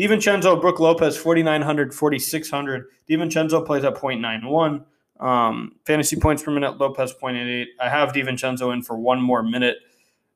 DiVincenzo, 0.00 0.58
Brook 0.58 0.80
Lopez, 0.80 1.18
4,900, 1.18 1.92
4,600. 1.92 2.86
DiVincenzo 3.08 3.66
plays 3.66 3.84
at 3.84 3.94
0.91. 3.94 4.82
Um, 5.22 5.72
fantasy 5.84 6.16
points 6.16 6.42
per 6.42 6.50
minute, 6.50 6.78
Lopez 6.78 7.12
0.88. 7.12 7.66
I 7.78 7.88
have 7.90 8.14
DiVincenzo 8.14 8.72
in 8.72 8.82
for 8.82 8.96
one 8.96 9.20
more 9.20 9.42
minute. 9.42 9.76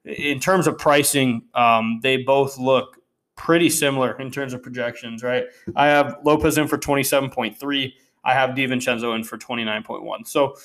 In 0.05 0.38
terms 0.38 0.66
of 0.66 0.77
pricing, 0.77 1.44
um, 1.55 2.00
they 2.03 2.18
both 2.18 2.59
look 2.59 2.98
pretty 3.37 3.70
similar 3.70 4.12
in 4.20 4.31
terms 4.31 4.53
of 4.53 4.62
projections, 4.62 5.22
right? 5.22 5.44
I 5.74 5.87
have 5.87 6.18
Lopez 6.24 6.59
in 6.59 6.68
for 6.68 6.77
27.3. 6.77 7.92
I 8.22 8.35
have 8.35 8.50
DiVincenzo 8.50 9.16
in 9.16 9.24
for 9.24 9.38
29.1. 9.38 10.27
So 10.27 10.57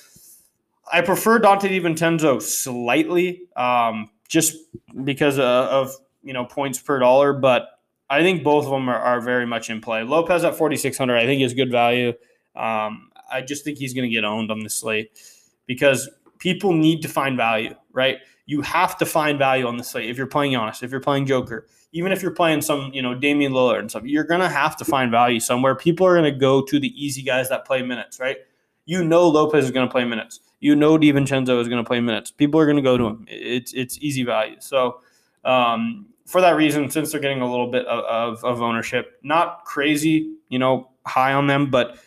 I 0.92 1.00
prefer 1.00 1.38
Dante 1.38 1.68
DiVincenzo 1.70 2.42
slightly, 2.42 3.44
um, 3.56 4.10
just 4.28 4.58
because 5.04 5.38
of, 5.38 5.44
of, 5.44 5.96
you 6.22 6.34
know 6.34 6.44
points 6.44 6.78
per 6.78 6.98
dollar, 6.98 7.32
but 7.32 7.79
I 8.10 8.22
think 8.22 8.42
both 8.42 8.64
of 8.64 8.72
them 8.72 8.88
are, 8.88 8.98
are 8.98 9.20
very 9.20 9.46
much 9.46 9.70
in 9.70 9.80
play. 9.80 10.02
Lopez 10.02 10.42
at 10.42 10.56
4,600, 10.56 11.16
I 11.16 11.26
think 11.26 11.42
is 11.42 11.54
good 11.54 11.70
value. 11.70 12.12
Um, 12.56 13.10
I 13.30 13.40
just 13.40 13.64
think 13.64 13.78
he's 13.78 13.94
going 13.94 14.08
to 14.08 14.12
get 14.12 14.24
owned 14.24 14.50
on 14.50 14.58
the 14.58 14.68
slate 14.68 15.18
because 15.66 16.10
people 16.40 16.72
need 16.72 17.02
to 17.02 17.08
find 17.08 17.36
value, 17.36 17.74
right? 17.92 18.18
You 18.46 18.62
have 18.62 18.98
to 18.98 19.06
find 19.06 19.38
value 19.38 19.66
on 19.66 19.76
the 19.76 19.84
slate 19.84 20.10
if 20.10 20.18
you're 20.18 20.26
playing 20.26 20.52
Giannis, 20.52 20.82
if 20.82 20.90
you're 20.90 21.00
playing 21.00 21.26
Joker, 21.26 21.68
even 21.92 22.10
if 22.10 22.20
you're 22.20 22.34
playing 22.34 22.62
some, 22.62 22.90
you 22.92 23.00
know, 23.00 23.14
Damian 23.14 23.52
Lillard 23.52 23.78
and 23.78 23.88
stuff. 23.88 24.02
You're 24.04 24.24
going 24.24 24.40
to 24.40 24.48
have 24.48 24.76
to 24.78 24.84
find 24.84 25.12
value 25.12 25.38
somewhere. 25.38 25.76
People 25.76 26.04
are 26.04 26.16
going 26.16 26.32
to 26.32 26.36
go 26.36 26.62
to 26.62 26.80
the 26.80 26.88
easy 27.00 27.22
guys 27.22 27.48
that 27.50 27.64
play 27.64 27.80
minutes, 27.82 28.18
right? 28.18 28.38
You 28.86 29.04
know 29.04 29.28
Lopez 29.28 29.66
is 29.66 29.70
going 29.70 29.86
to 29.86 29.92
play 29.92 30.04
minutes. 30.04 30.40
You 30.58 30.74
know 30.74 30.98
DiVincenzo 30.98 31.60
is 31.60 31.68
going 31.68 31.82
to 31.82 31.86
play 31.86 32.00
minutes. 32.00 32.32
People 32.32 32.58
are 32.58 32.66
going 32.66 32.76
to 32.76 32.82
go 32.82 32.98
to 32.98 33.06
him. 33.06 33.24
It's 33.28 33.72
it's 33.72 33.98
easy 33.98 34.24
value. 34.24 34.56
So 34.58 35.00
um, 35.44 36.06
for 36.30 36.40
that 36.40 36.54
reason, 36.54 36.88
since 36.88 37.10
they're 37.10 37.20
getting 37.20 37.40
a 37.40 37.50
little 37.50 37.66
bit 37.66 37.84
of, 37.86 38.04
of, 38.04 38.44
of 38.44 38.62
ownership, 38.62 39.18
not 39.24 39.64
crazy, 39.64 40.36
you 40.48 40.60
know, 40.60 40.90
high 41.04 41.32
on 41.32 41.48
them, 41.48 41.70
but 41.70 41.98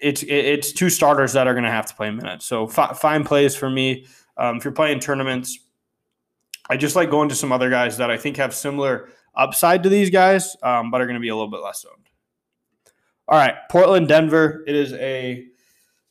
it's 0.00 0.24
it's 0.24 0.72
two 0.72 0.88
starters 0.88 1.34
that 1.34 1.46
are 1.46 1.52
going 1.52 1.64
to 1.64 1.70
have 1.70 1.86
to 1.86 1.94
play 1.94 2.10
minutes. 2.10 2.46
So 2.46 2.66
fi- 2.66 2.94
fine 2.94 3.24
plays 3.24 3.54
for 3.54 3.68
me. 3.68 4.06
Um, 4.38 4.56
if 4.56 4.64
you're 4.64 4.72
playing 4.72 5.00
tournaments, 5.00 5.58
I 6.70 6.78
just 6.78 6.96
like 6.96 7.10
going 7.10 7.28
to 7.28 7.34
some 7.34 7.52
other 7.52 7.68
guys 7.68 7.98
that 7.98 8.10
I 8.10 8.16
think 8.16 8.38
have 8.38 8.54
similar 8.54 9.10
upside 9.34 9.82
to 9.82 9.90
these 9.90 10.08
guys, 10.08 10.56
um, 10.62 10.90
but 10.90 11.02
are 11.02 11.06
going 11.06 11.14
to 11.14 11.20
be 11.20 11.28
a 11.28 11.34
little 11.34 11.50
bit 11.50 11.60
less 11.60 11.84
owned. 11.84 12.08
All 13.28 13.38
right, 13.38 13.54
Portland, 13.70 14.08
Denver. 14.08 14.64
It 14.66 14.74
is 14.74 14.94
a 14.94 15.46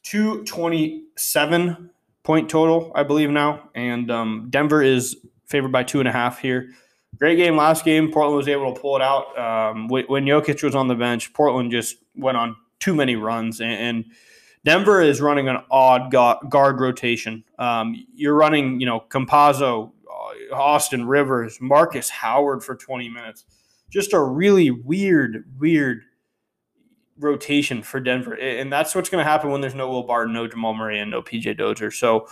227 0.04 1.90
point 2.24 2.50
total, 2.50 2.92
I 2.94 3.02
believe 3.02 3.32
now, 3.32 3.70
and 3.74 4.12
um, 4.12 4.48
Denver 4.52 4.84
is 4.84 5.18
favored 5.52 5.72
by 5.72 5.84
two 5.84 6.00
and 6.00 6.08
a 6.08 6.12
half 6.12 6.40
here. 6.40 6.70
Great 7.18 7.36
game 7.36 7.58
last 7.58 7.84
game. 7.84 8.12
Portland 8.12 8.38
was 8.38 8.48
able 8.48 8.74
to 8.74 8.80
pull 8.80 8.96
it 8.96 9.02
out. 9.02 9.38
Um, 9.38 9.88
when 9.88 10.26
Jokic 10.26 10.64
was 10.64 10.76
on 10.76 10.88
the 10.88 10.96
bench, 10.96 11.34
Portland 11.34 11.72
just 11.72 11.98
went 12.16 12.38
on 12.38 12.56
too 12.80 12.96
many 12.96 13.16
runs, 13.16 13.62
and, 13.62 14.06
Denver 14.64 15.02
is 15.02 15.22
running 15.22 15.50
an 15.50 15.58
odd 15.72 16.12
guard 16.12 16.80
rotation. 16.80 17.44
Um, 17.58 17.96
you're 18.14 18.36
running, 18.36 18.80
you 18.80 18.86
know, 18.86 19.04
Campazzo, 19.10 19.92
uh, 20.08 20.56
Austin 20.56 21.08
Rivers, 21.08 21.58
Marcus 21.60 22.10
Howard 22.10 22.64
for 22.64 22.76
20 22.76 23.10
minutes. 23.10 23.46
Just 23.90 24.14
a 24.14 24.22
really 24.22 24.70
weird, 24.70 25.46
weird 25.58 26.04
rotation 27.18 27.82
for 27.82 28.00
Denver, 28.00 28.36
and 28.36 28.72
that's 28.72 28.94
what's 28.94 29.10
going 29.10 29.24
to 29.24 29.30
happen 29.30 29.50
when 29.50 29.62
there's 29.62 29.76
no 29.76 29.90
Will 29.90 30.04
Barton, 30.04 30.34
no 30.34 30.48
Jamal 30.48 30.76
Murray, 30.76 31.00
and 31.00 31.10
no 31.10 31.24
PJ 31.24 31.58
Dozier. 31.58 31.90
So 31.90 32.28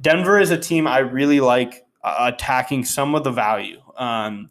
Denver 0.00 0.38
is 0.38 0.50
a 0.50 0.58
team 0.58 0.86
I 0.86 0.98
really 0.98 1.40
like 1.40 1.85
attacking 2.18 2.84
some 2.84 3.14
of 3.14 3.24
the 3.24 3.30
value. 3.30 3.80
Um, 3.96 4.50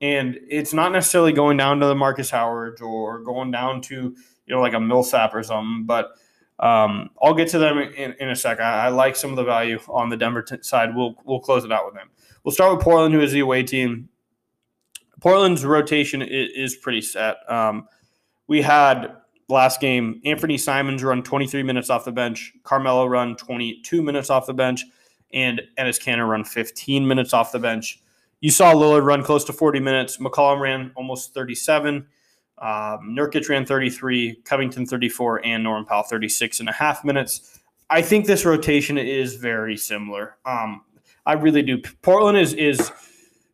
and 0.00 0.38
it's 0.48 0.72
not 0.72 0.92
necessarily 0.92 1.32
going 1.32 1.56
down 1.56 1.80
to 1.80 1.86
the 1.86 1.94
Marcus 1.94 2.30
Howard 2.30 2.80
or 2.80 3.20
going 3.20 3.50
down 3.50 3.80
to 3.82 3.94
you 3.94 4.54
know 4.54 4.60
like 4.60 4.74
a 4.74 4.80
Millsap 4.80 5.34
or 5.34 5.42
something, 5.42 5.84
but 5.86 6.10
um, 6.58 7.10
I'll 7.22 7.34
get 7.34 7.48
to 7.48 7.58
them 7.58 7.78
in, 7.78 8.14
in 8.14 8.30
a 8.30 8.36
sec. 8.36 8.60
I, 8.60 8.86
I, 8.86 8.88
like 8.88 9.14
some 9.14 9.30
of 9.30 9.36
the 9.36 9.44
value 9.44 9.78
on 9.88 10.08
the 10.08 10.16
Denver 10.16 10.42
t- 10.42 10.62
side. 10.62 10.94
We'll 10.94 11.14
we'll 11.24 11.40
close 11.40 11.64
it 11.64 11.72
out 11.72 11.84
with 11.86 11.94
them. 11.94 12.08
We'll 12.44 12.52
start 12.52 12.74
with 12.74 12.84
Portland, 12.84 13.14
who 13.14 13.20
is 13.20 13.32
the 13.32 13.40
away 13.40 13.62
team. 13.62 14.08
Portland's 15.20 15.64
rotation 15.64 16.22
is, 16.22 16.50
is 16.54 16.76
pretty 16.76 17.02
set. 17.02 17.36
Um, 17.50 17.88
we 18.46 18.62
had 18.62 19.16
last 19.48 19.80
game 19.80 20.20
Anthony 20.24 20.58
Simons 20.58 21.02
run 21.02 21.22
23 21.22 21.62
minutes 21.62 21.90
off 21.90 22.04
the 22.04 22.12
bench, 22.12 22.52
Carmelo 22.62 23.06
run 23.06 23.36
22 23.36 24.02
minutes 24.02 24.30
off 24.30 24.46
the 24.46 24.54
bench, 24.54 24.84
and 25.32 25.62
Enes 25.78 26.02
Kanter 26.02 26.28
run 26.28 26.44
15 26.44 27.06
minutes 27.06 27.32
off 27.32 27.52
the 27.52 27.58
bench. 27.58 28.00
You 28.40 28.50
saw 28.50 28.72
Lillard 28.72 29.04
run 29.04 29.22
close 29.22 29.44
to 29.44 29.52
40 29.52 29.80
minutes. 29.80 30.18
McCollum 30.18 30.60
ran 30.60 30.92
almost 30.94 31.34
37. 31.34 32.06
Um, 32.58 32.68
Nurkic 33.16 33.48
ran 33.48 33.66
33, 33.66 34.36
Covington 34.44 34.86
34, 34.86 35.44
and 35.44 35.62
Norman 35.62 35.84
Powell 35.84 36.04
36 36.04 36.60
and 36.60 36.68
a 36.68 36.72
half 36.72 37.04
minutes. 37.04 37.60
I 37.90 38.02
think 38.02 38.26
this 38.26 38.44
rotation 38.44 38.98
is 38.98 39.36
very 39.36 39.76
similar. 39.76 40.36
Um, 40.44 40.82
I 41.24 41.34
really 41.34 41.62
do. 41.62 41.78
Portland 42.02 42.38
is 42.38 42.54
is 42.54 42.90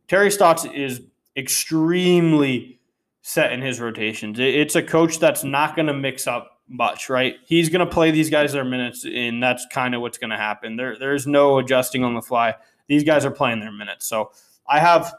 Terry 0.09 0.31
Stotts 0.31 0.65
is 0.67 1.03
extremely 1.37 2.81
set 3.23 3.53
in 3.53 3.63
his 3.63 3.81
rotations. 3.81 4.39
It's 4.39 4.77
a 4.77 4.83
coach 4.83 5.19
that's 5.19 5.45
not 5.45 5.75
going 5.75 5.87
to 5.87 5.95
mix 5.95 6.27
up 6.27 6.52
much, 6.69 7.09
right? 7.09 7.37
He's 7.45 7.69
going 7.69 7.87
to 7.87 7.93
play 7.93 8.11
these 8.11 8.31
guys 8.31 8.53
their 8.53 8.65
minutes, 8.65 9.05
and 9.05 9.43
that's 9.43 9.67
kind 9.73 9.95
of 9.95 10.01
what's 10.01 10.19
going 10.19 10.31
to 10.31 10.37
happen. 10.37 10.77
There, 10.77 10.99
there's 10.99 11.27
no 11.27 11.59
adjusting 11.59 12.05
on 12.05 12.15
the 12.15 12.23
fly. 12.23 12.55
These 12.89 13.05
guys 13.05 13.25
are 13.25 13.31
playing 13.31 13.61
their 13.61 13.73
minutes. 13.73 14.07
So 14.07 14.33
I 14.67 14.81
have 14.81 15.13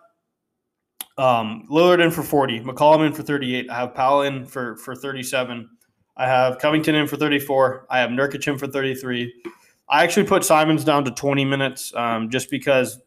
um, 1.17 1.67
Lillard 1.69 2.03
in 2.03 2.11
for 2.11 2.23
40, 2.23 2.61
McCollum 2.61 3.07
in 3.07 3.13
for 3.13 3.23
38. 3.23 3.69
I 3.69 3.75
have 3.75 3.93
Powell 3.93 4.21
in 4.23 4.45
for, 4.45 4.77
for 4.77 4.95
37. 4.95 5.69
I 6.15 6.27
have 6.27 6.59
Covington 6.59 6.95
in 6.95 7.07
for 7.07 7.17
34. 7.17 7.87
I 7.89 7.99
have 7.99 8.09
Nurkic 8.09 8.47
in 8.47 8.57
for 8.57 8.67
33. 8.67 9.33
I 9.89 10.03
actually 10.03 10.25
put 10.25 10.43
Simons 10.43 10.83
down 10.83 11.05
to 11.05 11.11
20 11.11 11.45
minutes 11.45 11.93
um, 11.95 12.29
just 12.29 12.49
because 12.49 12.99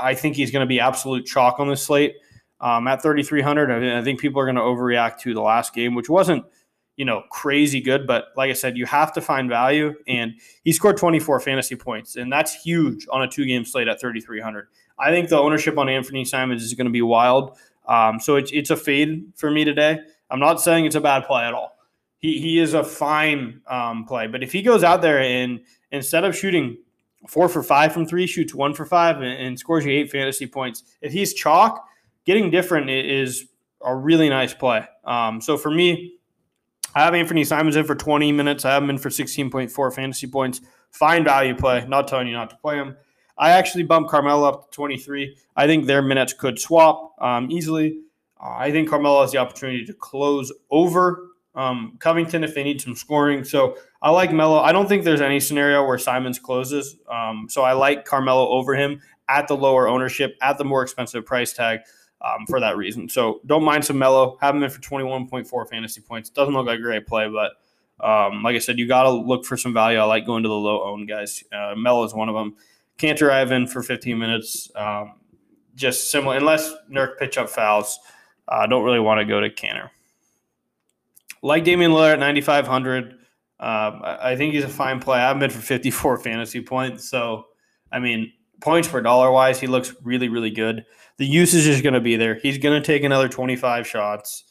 I 0.00 0.14
think 0.14 0.36
he's 0.36 0.50
going 0.50 0.64
to 0.64 0.68
be 0.68 0.80
absolute 0.80 1.26
chalk 1.26 1.60
on 1.60 1.68
this 1.68 1.82
slate. 1.82 2.16
Um, 2.60 2.86
at 2.88 3.02
3,300, 3.02 3.70
I, 3.70 3.98
I 3.98 4.04
think 4.04 4.20
people 4.20 4.40
are 4.40 4.44
going 4.44 4.56
to 4.56 4.62
overreact 4.62 5.18
to 5.20 5.32
the 5.32 5.40
last 5.40 5.72
game, 5.72 5.94
which 5.94 6.10
wasn't, 6.10 6.44
you 7.00 7.06
know, 7.06 7.22
crazy 7.30 7.80
good. 7.80 8.06
But 8.06 8.26
like 8.36 8.50
I 8.50 8.52
said, 8.52 8.76
you 8.76 8.84
have 8.84 9.10
to 9.14 9.22
find 9.22 9.48
value. 9.48 9.94
And 10.06 10.34
he 10.64 10.72
scored 10.74 10.98
24 10.98 11.40
fantasy 11.40 11.74
points, 11.74 12.14
and 12.16 12.30
that's 12.30 12.52
huge 12.52 13.06
on 13.10 13.22
a 13.22 13.26
two 13.26 13.46
game 13.46 13.64
slate 13.64 13.88
at 13.88 13.98
3,300. 13.98 14.66
I 14.98 15.10
think 15.10 15.30
the 15.30 15.38
ownership 15.38 15.78
on 15.78 15.88
Anthony 15.88 16.26
Simons 16.26 16.62
is 16.62 16.74
going 16.74 16.84
to 16.84 16.92
be 16.92 17.00
wild. 17.00 17.56
Um, 17.86 18.20
so 18.20 18.36
it's, 18.36 18.50
it's 18.52 18.68
a 18.68 18.76
fade 18.76 19.32
for 19.34 19.50
me 19.50 19.64
today. 19.64 19.98
I'm 20.30 20.40
not 20.40 20.60
saying 20.60 20.84
it's 20.84 20.94
a 20.94 21.00
bad 21.00 21.24
play 21.24 21.42
at 21.44 21.54
all. 21.54 21.74
He, 22.18 22.38
he 22.38 22.58
is 22.58 22.74
a 22.74 22.84
fine 22.84 23.62
um, 23.66 24.04
play. 24.04 24.26
But 24.26 24.42
if 24.42 24.52
he 24.52 24.60
goes 24.60 24.84
out 24.84 25.00
there 25.00 25.20
and 25.20 25.60
instead 25.90 26.24
of 26.24 26.36
shooting 26.36 26.76
four 27.28 27.48
for 27.48 27.62
five 27.62 27.94
from 27.94 28.04
three, 28.04 28.26
shoots 28.26 28.54
one 28.54 28.74
for 28.74 28.84
five, 28.84 29.16
and, 29.16 29.24
and 29.24 29.58
scores 29.58 29.86
you 29.86 29.92
eight 29.92 30.10
fantasy 30.10 30.46
points, 30.46 30.84
if 31.00 31.14
he's 31.14 31.32
chalk, 31.32 31.82
getting 32.26 32.50
different 32.50 32.90
is 32.90 33.46
a 33.82 33.96
really 33.96 34.28
nice 34.28 34.52
play. 34.52 34.86
Um, 35.06 35.40
so 35.40 35.56
for 35.56 35.70
me, 35.70 36.19
I 36.94 37.04
have 37.04 37.14
Anthony 37.14 37.44
Simons 37.44 37.76
in 37.76 37.84
for 37.84 37.94
20 37.94 38.32
minutes. 38.32 38.64
I 38.64 38.72
have 38.72 38.82
him 38.82 38.90
in 38.90 38.98
for 38.98 39.10
16.4 39.10 39.94
fantasy 39.94 40.26
points. 40.26 40.60
Fine 40.90 41.24
value 41.24 41.54
play. 41.54 41.84
Not 41.86 42.08
telling 42.08 42.26
you 42.26 42.32
not 42.32 42.50
to 42.50 42.56
play 42.56 42.76
him. 42.76 42.96
I 43.38 43.50
actually 43.50 43.84
bumped 43.84 44.10
Carmelo 44.10 44.48
up 44.48 44.70
to 44.70 44.76
23. 44.76 45.36
I 45.56 45.66
think 45.66 45.86
their 45.86 46.02
minutes 46.02 46.32
could 46.32 46.58
swap 46.58 47.14
um, 47.22 47.50
easily. 47.50 48.00
Uh, 48.42 48.50
I 48.50 48.70
think 48.70 48.90
Carmelo 48.90 49.22
has 49.22 49.32
the 49.32 49.38
opportunity 49.38 49.84
to 49.86 49.94
close 49.94 50.52
over 50.70 51.28
um, 51.54 51.96
Covington 52.00 52.44
if 52.44 52.54
they 52.54 52.62
need 52.62 52.80
some 52.80 52.94
scoring. 52.94 53.44
So 53.44 53.76
I 54.02 54.10
like 54.10 54.32
Melo. 54.32 54.58
I 54.58 54.72
don't 54.72 54.88
think 54.88 55.04
there's 55.04 55.20
any 55.20 55.40
scenario 55.40 55.86
where 55.86 55.98
Simons 55.98 56.38
closes. 56.38 56.96
Um, 57.10 57.46
so 57.48 57.62
I 57.62 57.72
like 57.72 58.04
Carmelo 58.04 58.48
over 58.48 58.74
him 58.74 59.00
at 59.28 59.48
the 59.48 59.56
lower 59.56 59.88
ownership, 59.88 60.36
at 60.42 60.58
the 60.58 60.64
more 60.64 60.82
expensive 60.82 61.24
price 61.24 61.52
tag. 61.52 61.80
Um, 62.22 62.44
for 62.46 62.60
that 62.60 62.76
reason. 62.76 63.08
So 63.08 63.40
don't 63.46 63.64
mind 63.64 63.82
some 63.82 63.98
Melo. 63.98 64.36
Have 64.42 64.54
him 64.54 64.62
in 64.62 64.68
for 64.68 64.80
21.4 64.80 65.70
fantasy 65.70 66.02
points. 66.02 66.28
Doesn't 66.28 66.52
look 66.52 66.66
like 66.66 66.78
a 66.78 66.82
great 66.82 67.06
play, 67.06 67.26
but 67.28 67.52
um, 68.06 68.42
like 68.42 68.56
I 68.56 68.58
said, 68.58 68.78
you 68.78 68.86
got 68.86 69.04
to 69.04 69.10
look 69.10 69.46
for 69.46 69.56
some 69.56 69.72
value. 69.72 69.98
I 69.98 70.04
like 70.04 70.26
going 70.26 70.42
to 70.42 70.48
the 70.48 70.54
low 70.54 70.82
owned 70.84 71.08
guys. 71.08 71.42
Uh, 71.50 71.74
Melo 71.76 72.04
is 72.04 72.12
one 72.12 72.28
of 72.28 72.34
them. 72.34 72.56
Kanter 72.98 73.30
Ivan 73.30 73.66
for 73.66 73.82
15 73.82 74.18
minutes. 74.18 74.70
Um, 74.76 75.14
just 75.74 76.10
similar, 76.10 76.36
unless 76.36 76.72
Nurk 76.90 77.18
pitch 77.18 77.38
up 77.38 77.48
fouls. 77.48 77.98
I 78.48 78.64
uh, 78.64 78.66
don't 78.66 78.84
really 78.84 79.00
want 79.00 79.20
to 79.20 79.24
go 79.24 79.40
to 79.40 79.48
Kanter. 79.48 79.90
Like 81.42 81.64
Damian 81.64 81.92
Lillard 81.92 82.14
at 82.14 82.18
9,500. 82.18 83.12
Um, 83.60 84.00
I 84.04 84.36
think 84.36 84.54
he's 84.54 84.64
a 84.64 84.68
fine 84.68 85.00
play. 85.00 85.20
I've 85.20 85.38
been 85.38 85.50
for 85.50 85.60
54 85.60 86.18
fantasy 86.22 86.60
points. 86.60 87.08
So, 87.08 87.46
I 87.92 87.98
mean, 87.98 88.32
points 88.60 88.88
per 88.88 89.00
dollar 89.00 89.30
wise, 89.30 89.60
he 89.60 89.66
looks 89.66 89.94
really, 90.02 90.28
really 90.28 90.50
good. 90.50 90.84
The 91.16 91.26
usage 91.26 91.66
is 91.66 91.82
going 91.82 91.94
to 91.94 92.00
be 92.00 92.16
there. 92.16 92.34
He's 92.36 92.58
going 92.58 92.80
to 92.80 92.86
take 92.86 93.04
another 93.04 93.28
25 93.28 93.86
shots. 93.86 94.44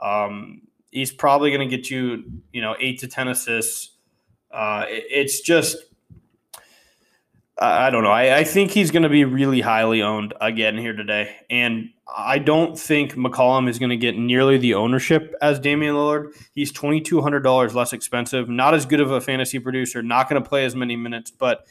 Um, 0.00 0.62
he's 0.90 1.12
probably 1.12 1.50
going 1.50 1.68
to 1.68 1.76
get 1.76 1.90
you, 1.90 2.24
you 2.52 2.60
know, 2.60 2.76
eight 2.78 2.98
to 3.00 3.08
10 3.08 3.28
assists. 3.28 3.92
Uh, 4.50 4.84
it, 4.88 5.04
it's 5.10 5.40
just 5.40 5.76
I 7.62 7.90
don't 7.90 8.02
know. 8.02 8.10
I, 8.10 8.38
I 8.38 8.44
think 8.44 8.70
he's 8.70 8.90
going 8.90 9.02
to 9.02 9.10
be 9.10 9.26
really 9.26 9.60
highly 9.60 10.00
owned 10.00 10.32
again 10.40 10.78
here 10.78 10.94
today. 10.94 11.36
And 11.50 11.90
I 12.08 12.38
don't 12.38 12.78
think 12.78 13.12
McCollum 13.12 13.68
is 13.68 13.78
going 13.78 13.90
to 13.90 13.98
get 13.98 14.16
nearly 14.16 14.56
the 14.56 14.72
ownership 14.74 15.34
as 15.42 15.60
Damian 15.60 15.94
Lillard. 15.94 16.32
He's 16.54 16.72
$2,200 16.72 17.74
less 17.74 17.92
expensive, 17.92 18.48
not 18.48 18.72
as 18.72 18.86
good 18.86 19.00
of 19.00 19.10
a 19.10 19.20
fantasy 19.20 19.58
producer, 19.58 20.02
not 20.02 20.30
going 20.30 20.42
to 20.42 20.48
play 20.48 20.64
as 20.64 20.74
many 20.74 20.96
minutes. 20.96 21.30
But 21.30 21.66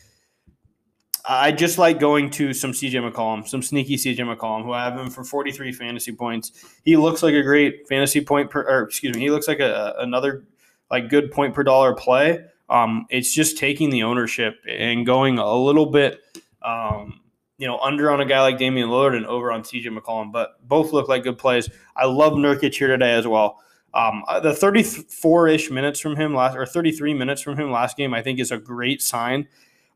I 1.26 1.52
just 1.52 1.78
like 1.78 2.00
going 2.00 2.30
to 2.32 2.54
some 2.54 2.72
CJ 2.72 3.12
McCollum, 3.12 3.48
some 3.48 3.62
sneaky 3.62 3.96
CJ 3.96 4.18
McCollum, 4.18 4.64
who 4.64 4.72
I 4.72 4.84
have 4.84 4.98
him 4.98 5.10
for 5.10 5.24
43 5.24 5.72
fantasy 5.72 6.12
points. 6.12 6.52
He 6.84 6.98
looks 6.98 7.22
like 7.24 7.34
a 7.34 7.44
great 7.44 7.88
fantasy 7.88 8.22
point 8.22 8.50
per, 8.50 8.62
or 8.62 8.84
excuse 8.84 9.16
me, 9.16 9.22
he 9.22 9.30
looks 9.30 9.48
like 9.48 9.60
a, 9.60 9.96
another 10.00 10.46
like 10.90 11.10
good 11.10 11.32
point 11.32 11.54
per 11.54 11.64
dollar 11.64 11.94
play. 11.94 12.46
Um, 12.70 13.06
it's 13.10 13.34
just 13.34 13.58
taking 13.58 13.90
the 13.90 14.04
ownership 14.04 14.56
and 14.68 15.06
going 15.06 15.40
a 15.40 15.56
little 15.56 15.88
bit, 15.88 16.20
um, 16.62 17.22
you 17.58 17.68
know, 17.68 17.80
under 17.80 18.12
on 18.12 18.22
a 18.22 18.26
guy 18.26 18.42
like 18.42 18.58
Damian 18.58 18.90
Lillard 18.90 19.18
and 19.18 19.26
over 19.26 19.52
on 19.52 19.64
CJ 19.64 19.86
McCollum. 19.98 20.32
But 20.32 20.66
both 20.68 20.94
look 20.94 21.08
like 21.08 21.24
good 21.24 21.38
plays. 21.38 21.70
I 21.96 22.06
love 22.06 22.34
Nurkic 22.34 22.76
here 22.76 22.88
today 22.88 23.14
as 23.14 23.28
well. 23.28 23.60
Um, 23.94 24.24
uh, 24.28 24.40
the 24.40 24.52
34-ish 24.52 25.72
minutes 25.72 26.00
from 26.00 26.16
him 26.16 26.36
last, 26.36 26.56
or 26.56 26.66
33 26.66 27.14
minutes 27.16 27.42
from 27.42 27.58
him 27.58 27.72
last 27.72 27.98
game, 27.98 28.14
I 28.14 28.22
think 28.22 28.40
is 28.40 28.52
a 28.52 28.58
great 28.60 29.02
sign. 29.02 29.48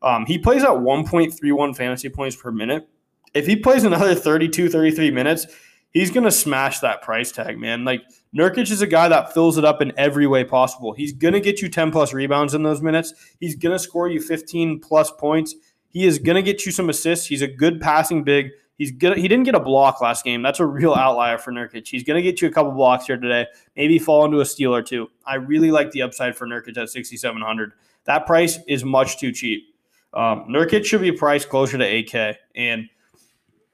Um, 0.04 0.26
he 0.26 0.38
plays 0.38 0.64
at 0.64 0.70
1.31 0.70 1.76
fantasy 1.76 2.10
points 2.10 2.36
per 2.36 2.52
minute. 2.52 2.88
If 3.34 3.48
he 3.48 3.56
plays 3.56 3.84
another 3.84 4.14
32, 4.14 4.70
33 4.70 5.12
minutes, 5.12 5.48
he's 5.92 6.12
going 6.12 6.26
to 6.26 6.32
smash 6.32 6.80
that 6.80 7.02
price 7.02 7.32
tag, 7.32 7.58
man. 7.58 7.86
Like 7.86 8.04
Nurkic 8.36 8.70
is 8.70 8.82
a 8.82 8.88
guy 8.88 9.08
that 9.08 9.34
fills 9.34 9.58
it 9.58 9.66
up 9.66 9.82
in 9.82 9.94
every 9.98 10.28
way 10.28 10.44
possible. 10.44 10.94
He's 10.94 11.14
going 11.14 11.34
to 11.34 11.40
get 11.40 11.62
you 11.62 11.70
10 11.70 11.92
plus 11.92 12.14
rebounds 12.14 12.54
in 12.54 12.64
those 12.64 12.82
minutes. 12.82 13.14
He's 13.40 13.56
going 13.56 13.74
to 13.74 13.80
score 13.80 14.10
you 14.10 14.22
15 14.22 14.82
plus 14.82 15.12
points. 15.12 15.56
He 15.88 16.06
is 16.06 16.20
going 16.20 16.36
to 16.36 16.42
get 16.42 16.66
you 16.66 16.72
some 16.72 16.90
assists. 16.90 17.28
He's 17.28 17.42
a 17.42 17.48
good 17.48 17.80
passing 17.80 18.24
big. 18.24 18.50
He's 18.78 18.92
good. 18.92 19.18
He 19.18 19.28
didn't 19.28 19.46
get 19.46 19.56
a 19.56 19.60
block 19.60 20.02
last 20.02 20.26
game. 20.26 20.42
That's 20.42 20.60
a 20.60 20.66
real 20.66 20.94
outlier 20.94 21.38
for 21.38 21.52
Nurkic. 21.54 21.88
He's 21.88 22.04
going 22.04 22.22
to 22.22 22.24
get 22.24 22.42
you 22.42 22.48
a 22.48 22.52
couple 22.52 22.72
blocks 22.72 23.06
here 23.06 23.18
today. 23.18 23.46
Maybe 23.76 24.00
fall 24.00 24.26
into 24.26 24.40
a 24.40 24.46
steal 24.46 24.76
or 24.76 24.82
two. 24.82 25.10
I 25.26 25.36
really 25.36 25.72
like 25.72 25.92
the 25.92 26.02
upside 26.02 26.36
for 26.36 26.48
Nurkic 26.48 26.78
at 26.78 26.90
6,700. 26.90 27.74
That 28.06 28.26
price 28.26 28.60
is 28.68 28.84
much 28.84 29.20
too 29.20 29.32
cheap. 29.32 29.73
Um, 30.14 30.46
Nurkic 30.50 30.86
should 30.86 31.02
be 31.02 31.12
priced 31.12 31.50
closer 31.50 31.78
to 31.78 31.84
8K. 31.84 32.36
And 32.56 32.90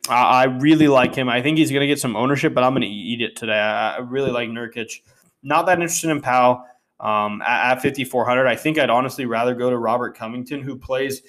I 0.10 0.46
really 0.46 0.88
like 0.88 1.14
him. 1.14 1.30
I 1.30 1.42
think 1.42 1.58
he's 1.58 1.70
going 1.70 1.82
to 1.82 1.88
get 1.88 2.00
some 2.00 2.16
ownership, 2.16 2.54
but 2.54 2.64
I'm 2.64 2.74
going 2.74 2.82
to 2.82 2.88
eat 2.88 3.22
it 3.22 3.36
today. 3.36 3.60
I 3.60 3.98
really 3.98 4.32
like 4.32 4.50
Nurkic. 4.50 5.02
Not 5.44 5.66
that 5.68 5.80
interested 5.80 6.10
in 6.10 6.22
Powell 6.22 6.66
um, 7.00 7.42
at, 7.42 7.74
at 7.78 7.82
5,400. 7.82 8.48
I 8.48 8.56
think 8.56 8.80
I'd 8.80 8.90
honestly 8.90 9.26
rather 9.26 9.54
go 9.54 9.70
to 9.70 9.78
Robert 9.78 10.18
Covington, 10.18 10.62
who 10.62 10.78
plays 10.78 11.22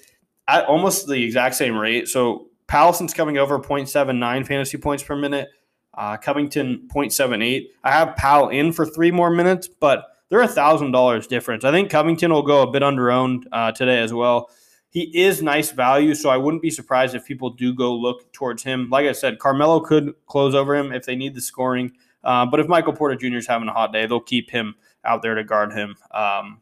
at 0.49 0.65
almost 0.67 1.07
the 1.07 1.23
exact 1.23 1.57
same 1.57 1.77
rate. 1.77 2.09
So 2.09 2.49
Powellson's 2.69 3.13
coming 3.13 3.39
over 3.39 3.59
0.79 3.59 4.47
fantasy 4.47 4.79
points 4.79 5.03
per 5.03 5.17
minute. 5.17 5.49
Uh, 5.93 6.17
Covington 6.17 6.89
0.78. 6.95 7.67
I 7.85 7.91
have 7.91 8.17
Powell 8.17 8.49
in 8.49 8.73
for 8.73 8.87
three 8.87 9.11
more 9.11 9.31
minutes, 9.31 9.69
but 9.69 10.07
they're 10.29 10.41
a 10.41 10.49
thousand 10.49 10.93
dollars 10.93 11.27
difference. 11.27 11.65
I 11.65 11.73
think 11.73 11.91
Covington 11.91 12.33
will 12.33 12.43
go 12.43 12.63
a 12.63 12.71
bit 12.71 12.83
under 12.83 13.11
owned 13.11 13.49
uh, 13.53 13.73
today 13.73 13.99
as 13.99 14.15
well 14.15 14.49
he 14.91 15.03
is 15.17 15.41
nice 15.41 15.71
value, 15.71 16.15
so 16.15 16.31
I 16.31 16.37
wouldn't 16.37 16.63
be 16.63 16.71
surprised 16.71 17.15
if 17.15 17.25
people 17.25 17.51
do 17.51 17.73
go 17.73 17.95
look 17.95 18.33
towards 18.33 18.65
him. 18.65 18.91
Like 18.91 19.07
I 19.07 19.13
said, 19.13 19.39
Carmelo 19.39 19.79
could 19.79 20.15
close 20.27 20.53
over 20.53 20.75
him 20.75 20.93
if 20.93 21.07
they 21.07 21.15
need 21.15 21.35
the 21.35 21.41
scoring. 21.41 21.93
Uh, 22.25 22.45
but 22.45 22.59
if 22.59 22.67
Michael 22.67 22.93
Porter 22.93 23.15
Jr. 23.15 23.37
is 23.37 23.47
having 23.47 23.69
a 23.69 23.73
hot 23.73 23.93
day, 23.93 24.07
they'll 24.07 24.21
keep 24.21 24.51
him 24.51 24.75
out 25.05 25.23
there 25.23 25.37
to 25.37 25.45
guard 25.45 25.73
him. 25.73 25.95
Um, 26.11 26.61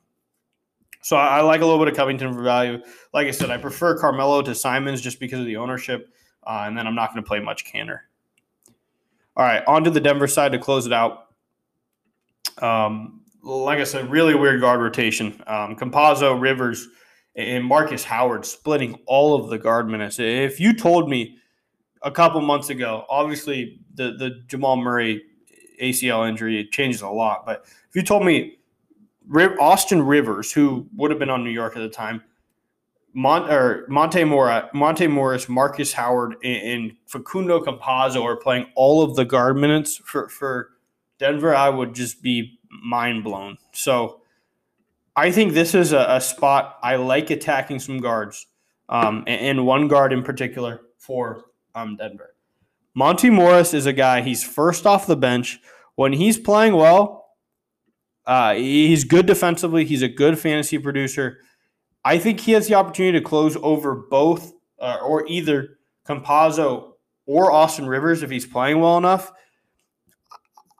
so 1.01 1.17
I, 1.17 1.39
I, 1.39 1.41
like 1.41 1.63
a 1.63 1.65
little 1.65 1.83
bit 1.83 1.91
of 1.91 1.97
Covington 1.97 2.35
for 2.35 2.43
value. 2.43 2.83
Like 3.15 3.29
I 3.29 3.31
said, 3.31 3.51
I 3.51 3.57
prefer 3.57 3.99
Carmelo 3.99 4.43
to 4.43 4.55
Simons 4.55 5.01
just 5.01 5.19
because 5.21 5.41
of 5.41 5.47
the 5.47 5.57
ownership, 5.57 6.13
uh, 6.47 6.65
and 6.67 6.77
then 6.77 6.87
I'm 6.87 6.95
not 6.95 7.13
going 7.13 7.25
to 7.25 7.27
play 7.27 7.41
much 7.41 7.65
Kanter. 7.65 8.01
All 9.37 9.45
right, 9.45 9.63
on 9.67 9.85
to 9.85 9.91
the 9.91 10.01
Denver 10.01 10.27
side 10.27 10.53
to 10.53 10.59
close 10.59 10.85
it 10.85 10.93
out. 10.93 11.29
Um, 12.61 13.23
like 13.43 13.79
I 13.79 13.85
said, 13.85 14.11
really 14.11 14.35
weird 14.35 14.61
guard 14.61 14.81
rotation. 14.81 15.43
Um, 15.47 15.77
Campazzo, 15.77 16.39
Rivers– 16.39 16.89
and 17.39 17.65
Marcus 17.65 18.03
Howard 18.03 18.45
splitting 18.45 18.99
all 19.07 19.35
of 19.37 19.49
the 19.49 19.59
guard 19.59 19.89
minutes. 19.89 20.19
If 20.19 20.59
you 20.59 20.75
told 20.75 21.09
me 21.09 21.39
a 22.03 22.11
couple 22.11 22.41
months 22.41 22.69
ago, 22.69 23.07
obviously 23.09 23.81
the 23.95 24.13
the 24.13 24.43
Jamal 24.49 24.77
Murray 24.77 25.23
ACL 25.81 26.29
injury 26.29 26.69
changes 26.73 27.01
a 27.01 27.09
lot, 27.09 27.47
but 27.47 27.65
if 27.89 27.95
you 27.95 28.03
told 28.03 28.27
me 28.27 28.59
Austin 29.61 30.03
Rivers, 30.03 30.51
who 30.51 30.89
would 30.97 31.11
have 31.11 31.21
been 31.21 31.31
on 31.31 31.45
New 31.45 31.51
York 31.51 31.77
at 31.77 31.81
the 31.81 31.89
time, 31.89 32.23
Mon, 33.15 33.49
or 33.49 33.87
Monte 33.89 34.25
Mora, 34.25 34.69
Monte 34.75 35.07
Morris, 35.07 35.49
Marcus 35.49 35.93
Howard, 35.93 36.35
and, 36.43 36.63
and 36.63 36.97
Facundo 37.07 37.61
Campazzo 37.61 38.23
are 38.25 38.37
playing 38.37 38.67
all 38.75 39.03
of 39.03 39.15
the 39.15 39.25
guard 39.25 39.57
minutes 39.57 39.97
for 39.97 40.29
for 40.29 40.71
Denver, 41.19 41.55
I 41.55 41.69
would 41.69 41.95
just 41.95 42.21
be 42.21 42.59
mind 42.83 43.23
blown. 43.23 43.59
So 43.73 44.18
I 45.19 45.33
think 45.33 45.53
this 45.53 45.75
is 45.75 45.93
a, 45.93 46.07
a 46.11 46.21
spot 46.21 46.79
I 46.81 46.95
like 46.95 47.31
attacking 47.31 47.81
some 47.81 47.99
guards. 47.99 48.47
um, 48.89 49.25
and, 49.27 49.41
and, 49.41 49.67
one 49.67 49.89
guard 49.89 50.13
in 50.13 50.23
particular 50.23 50.81
for 50.97 51.47
um, 51.75 51.97
Denver. 51.97 52.37
Monte 52.95 53.29
Morris 53.29 53.75
is 53.75 53.85
a 53.85 53.93
guy, 53.93 54.21
he's 54.23 54.45
first 54.45 54.87
off 54.87 55.09
the 55.09 55.17
bench. 55.17 55.59
When 55.97 56.13
he's 56.13 56.39
playing 56.39 56.77
well, 56.77 57.35
uh, 58.27 58.55
he's 58.55 59.03
good 59.03 59.27
defensively. 59.27 59.85
He's 59.85 60.03
a 60.03 60.09
good 60.09 60.39
fantasy 60.39 60.79
producer. 60.79 61.39
I 62.05 62.19
think 62.19 62.39
he 62.39 62.53
has 62.53 62.69
the 62.69 62.75
opportunity 62.75 63.19
to 63.19 63.25
close 63.25 63.57
over 63.61 63.97
both 63.97 64.53
uh, 64.79 64.99
or 65.03 65.27
either 65.27 65.79
Campazzo 66.07 66.93
or 67.27 67.51
Austin 67.51 67.89
Rivers 67.89 68.23
if 68.23 68.31
he's 68.31 68.47
playing 68.47 68.81
well 68.81 68.97
enough. 68.97 69.33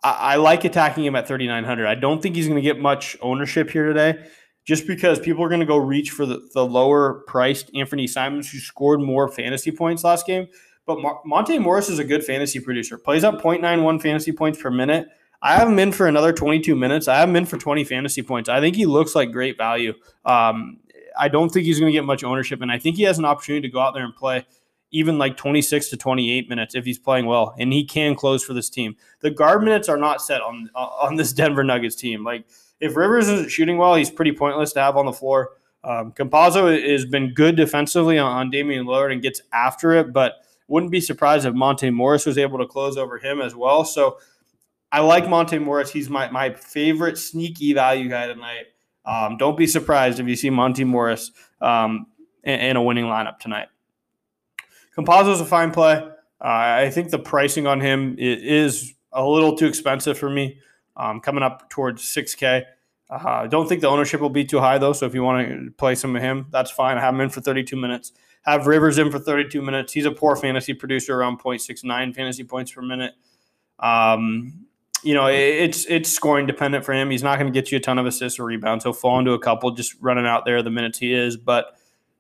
I, 0.03 0.37
like 0.37 0.65
attacking 0.65 1.05
him 1.05 1.17
at 1.17 1.27
3,900. 1.27 1.87
I 1.87 1.95
don't 1.95 2.23
think 2.23 2.37
he's 2.37 2.47
going 2.47 2.57
to 2.57 2.63
get 2.63 2.79
much 2.79 3.17
ownership 3.21 3.71
here 3.71 3.87
today 3.87 4.25
just 4.65 4.87
because 4.87 5.19
people 5.19 5.43
are 5.43 5.49
going 5.49 5.61
to 5.61 5.67
go 5.67 5.77
reach 5.77 6.11
for 6.11 6.27
the, 6.27 6.47
the 6.55 6.65
lower 6.65 7.25
priced 7.27 7.71
Anthony 7.75 8.07
Simons, 8.07 8.51
who 8.51 8.59
scored 8.59 9.01
more 9.01 9.27
fantasy 9.27 9.73
points 9.73 10.05
last 10.05 10.27
game. 10.27 10.47
But 10.87 11.01
Mar- 11.01 11.21
Monte 11.25 11.59
Morris 11.59 11.89
is 11.89 11.99
a 11.99 12.05
good 12.05 12.23
fantasy 12.23 12.61
producer, 12.61 12.97
plays 12.97 13.25
up 13.25 13.41
0.91 13.41 14.01
fantasy 14.01 14.33
points 14.33 14.61
per 14.61 14.71
minute. 14.71 15.09
I 15.41 15.55
have 15.55 15.69
him 15.69 15.79
in 15.79 15.93
for 15.93 16.07
another 16.07 16.33
22 16.33 16.75
minutes. 16.75 17.09
I 17.09 17.17
have 17.17 17.29
him 17.29 17.37
in 17.37 17.47
for 17.47 17.59
20 17.59 17.85
fantasy 17.85 18.23
points. 18.23 18.49
I 18.49 18.61
think 18.61 18.77
he 18.77 18.87
looks 18.87 19.15
like 19.15 19.33
great 19.33 19.57
value. 19.57 19.95
Um, 20.25 20.79
I 21.19 21.29
don't 21.29 21.49
think 21.49 21.65
he's 21.65 21.79
going 21.79 21.91
to 21.91 21.97
get 21.97 22.05
much 22.05 22.23
ownership, 22.23 22.61
and 22.61 22.71
I 22.71 22.79
think 22.79 22.97
he 22.97 23.05
has 23.05 23.19
an 23.19 23.25
opportunity 23.25 23.69
to 23.69 23.73
go 23.73 23.81
out 23.81 23.95
there 23.95 24.05
and 24.05 24.15
play 24.15 24.47
even 24.91 25.19
like 25.19 25.37
26 25.37 25.91
to 25.91 25.97
28 25.97 26.49
minutes 26.49 26.75
if 26.75 26.85
he's 26.85 26.99
playing 26.99 27.27
well, 27.27 27.55
and 27.59 27.73
he 27.73 27.85
can 27.85 28.15
close 28.15 28.45
for 28.45 28.55
this 28.55 28.71
team. 28.71 28.97
The 29.21 29.31
guard 29.31 29.63
minutes 29.63 29.89
are 29.89 29.97
not 29.97 30.23
set 30.23 30.41
on 30.41 30.71
on 30.75 31.17
this 31.17 31.33
Denver 31.35 31.65
Nuggets 31.65 31.97
team. 31.97 32.25
Like 32.25 32.47
if 32.81 32.97
Rivers 32.97 33.29
isn't 33.29 33.51
shooting 33.51 33.79
well, 33.79 33.95
he's 33.95 34.11
pretty 34.11 34.33
pointless 34.33 34.73
to 34.75 34.81
have 34.81 34.97
on 34.97 35.07
the 35.07 35.13
floor. 35.13 35.51
Um, 35.85 36.13
Campazzo 36.13 36.91
has 36.91 37.05
been 37.05 37.35
good 37.35 37.57
defensively 37.57 38.19
on, 38.19 38.31
on 38.31 38.51
Damian 38.51 38.85
Lillard 38.85 39.13
and 39.13 39.23
gets 39.23 39.41
after 39.53 39.93
it, 39.93 40.13
but 40.13 40.35
wouldn't 40.67 40.93
be 40.93 41.01
surprised 41.01 41.47
if 41.47 41.55
Monte 41.55 41.91
Morris 41.91 42.27
was 42.27 42.37
able 42.37 42.59
to 42.59 42.67
close 42.67 42.97
over 42.97 43.19
him 43.19 43.41
as 43.41 43.55
well. 43.55 43.85
So 43.85 44.19
I 44.93 45.01
like 45.01 45.29
Monte 45.29 45.59
Morris. 45.59 45.91
He's 45.91 46.09
my, 46.11 46.31
my 46.31 46.53
favorite 46.55 47.19
sneaky 47.19 47.73
value 47.75 48.09
guy 48.09 48.27
tonight. 48.27 48.67
Um, 49.05 49.37
don't 49.39 49.57
be 49.57 49.67
surprised 49.67 50.21
if 50.21 50.29
you 50.29 50.37
see 50.37 50.51
Monte 50.51 50.85
Morris 50.85 51.33
um, 51.61 52.07
in, 52.45 52.61
in, 52.61 52.77
a 52.77 52.83
winning 52.83 53.07
lineup 53.07 53.39
tonight. 53.39 53.69
Is 54.99 55.41
a 55.41 55.45
fine 55.45 55.71
play. 55.71 55.95
Uh, 56.41 56.45
I 56.45 56.91
think 56.91 57.11
the 57.11 57.19
pricing 57.19 57.67
on 57.67 57.81
him 57.81 58.17
is 58.19 58.95
a 59.13 59.25
little 59.25 59.57
too 59.57 59.67
expensive 59.67 60.19
for 60.19 60.31
me 60.31 60.61
um, 60.97 61.21
coming 61.21 61.43
up 61.43 61.69
towards 61.71 62.03
6K. 62.03 62.65
Uh, 63.11 63.15
uh, 63.15 63.47
don't 63.47 63.69
think 63.69 63.81
the 63.81 63.89
ownership 63.89 64.21
will 64.21 64.29
be 64.31 64.45
too 64.45 64.61
high, 64.61 64.79
though. 64.79 64.93
So 64.93 65.07
if 65.07 65.15
you 65.15 65.23
want 65.23 65.49
to 65.49 65.71
play 65.73 65.95
some 65.95 66.15
of 66.15 66.23
him, 66.23 66.47
that's 66.51 66.71
fine. 66.71 66.97
I 66.97 67.01
have 67.01 67.15
him 67.15 67.21
in 67.21 67.31
for 67.31 67.41
32 67.41 67.77
minutes. 67.77 68.13
Have 68.43 68.67
Rivers 68.67 68.99
in 68.99 69.11
for 69.11 69.19
32 69.19 69.61
minutes. 69.63 69.93
He's 69.93 70.05
a 70.05 70.11
poor 70.11 70.37
fantasy 70.37 70.75
producer, 70.75 71.19
around 71.19 71.41
0.69 71.41 72.15
fantasy 72.15 72.45
points 72.45 72.73
per 72.73 72.83
minute. 72.83 73.15
Um, 73.79 74.67
you 75.05 75.15
know, 75.15 75.27
it's 75.27 75.87
it's 75.87 76.11
scoring 76.11 76.47
dependent 76.47 76.85
for 76.85 76.93
him. 76.93 77.11
He's 77.11 77.23
not 77.23 77.39
going 77.39 77.53
to 77.53 77.57
get 77.57 77.71
you 77.71 77.79
a 77.79 77.81
ton 77.81 77.99
of 77.99 78.07
assists 78.07 78.39
or 78.39 78.45
rebounds. 78.45 78.85
He'll 78.85 78.93
fall 78.93 79.19
into 79.19 79.33
a 79.33 79.39
couple 79.39 79.71
just 79.71 79.95
running 80.01 80.27
out 80.27 80.45
there 80.45 80.61
the 80.63 80.71
minutes 80.71 80.99
he 80.99 81.13
is, 81.13 81.37
but 81.37 81.78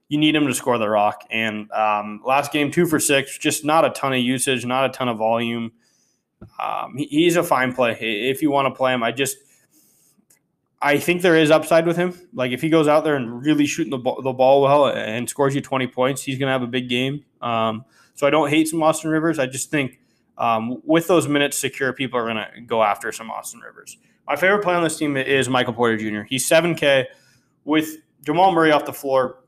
you 0.08 0.18
need 0.18 0.34
him 0.34 0.46
to 0.46 0.54
score 0.54 0.78
the 0.78 0.88
rock. 0.88 1.24
And 1.30 1.70
um, 1.72 2.22
last 2.24 2.52
game, 2.52 2.70
two 2.70 2.86
for 2.86 2.98
six, 2.98 3.38
just 3.38 3.64
not 3.64 3.84
a 3.84 3.90
ton 3.90 4.12
of 4.12 4.20
usage, 4.20 4.64
not 4.64 4.86
a 4.86 4.88
ton 4.90 5.08
of 5.08 5.18
volume. 5.18 5.72
Um, 6.62 6.96
he, 6.96 7.06
he's 7.06 7.36
a 7.36 7.42
fine 7.42 7.72
play 7.72 7.92
if 8.00 8.42
you 8.42 8.50
want 8.50 8.66
to 8.66 8.76
play 8.76 8.92
him. 8.92 9.02
I 9.02 9.12
just 9.12 9.36
I 10.80 10.98
think 10.98 11.22
there 11.22 11.36
is 11.36 11.50
upside 11.50 11.86
with 11.86 11.96
him. 11.96 12.14
Like 12.32 12.52
if 12.52 12.60
he 12.60 12.68
goes 12.68 12.86
out 12.86 13.04
there 13.04 13.16
and 13.16 13.44
really 13.44 13.66
shooting 13.66 13.90
the 13.90 13.98
ball, 13.98 14.22
the 14.22 14.32
ball 14.32 14.62
well 14.62 14.86
and 14.86 15.28
scores 15.28 15.54
you 15.54 15.60
20 15.60 15.88
points, 15.88 16.22
he's 16.22 16.38
going 16.38 16.46
to 16.46 16.52
have 16.52 16.62
a 16.62 16.68
big 16.68 16.88
game. 16.88 17.24
Um, 17.40 17.84
so 18.14 18.26
I 18.26 18.30
don't 18.30 18.48
hate 18.48 18.68
some 18.68 18.82
Austin 18.82 19.10
Rivers. 19.10 19.38
I 19.38 19.46
just 19.46 19.70
think 19.70 19.98
um, 20.38 20.80
with 20.84 21.08
those 21.08 21.26
minutes 21.26 21.58
secure, 21.58 21.92
people 21.92 22.18
are 22.18 22.24
going 22.24 22.36
to 22.36 22.60
go 22.60 22.82
after 22.82 23.10
some 23.10 23.30
Austin 23.30 23.60
Rivers. 23.60 23.98
My 24.26 24.36
favorite 24.36 24.62
play 24.62 24.74
on 24.74 24.84
this 24.84 24.96
team 24.96 25.16
is 25.16 25.48
Michael 25.48 25.72
Porter 25.72 25.96
Jr. 25.96 26.22
He's 26.22 26.48
7K 26.48 27.06
with 27.64 27.96
Jamal 28.24 28.52
Murray 28.52 28.70
off 28.70 28.84
the 28.84 28.92
floor. 28.92 29.40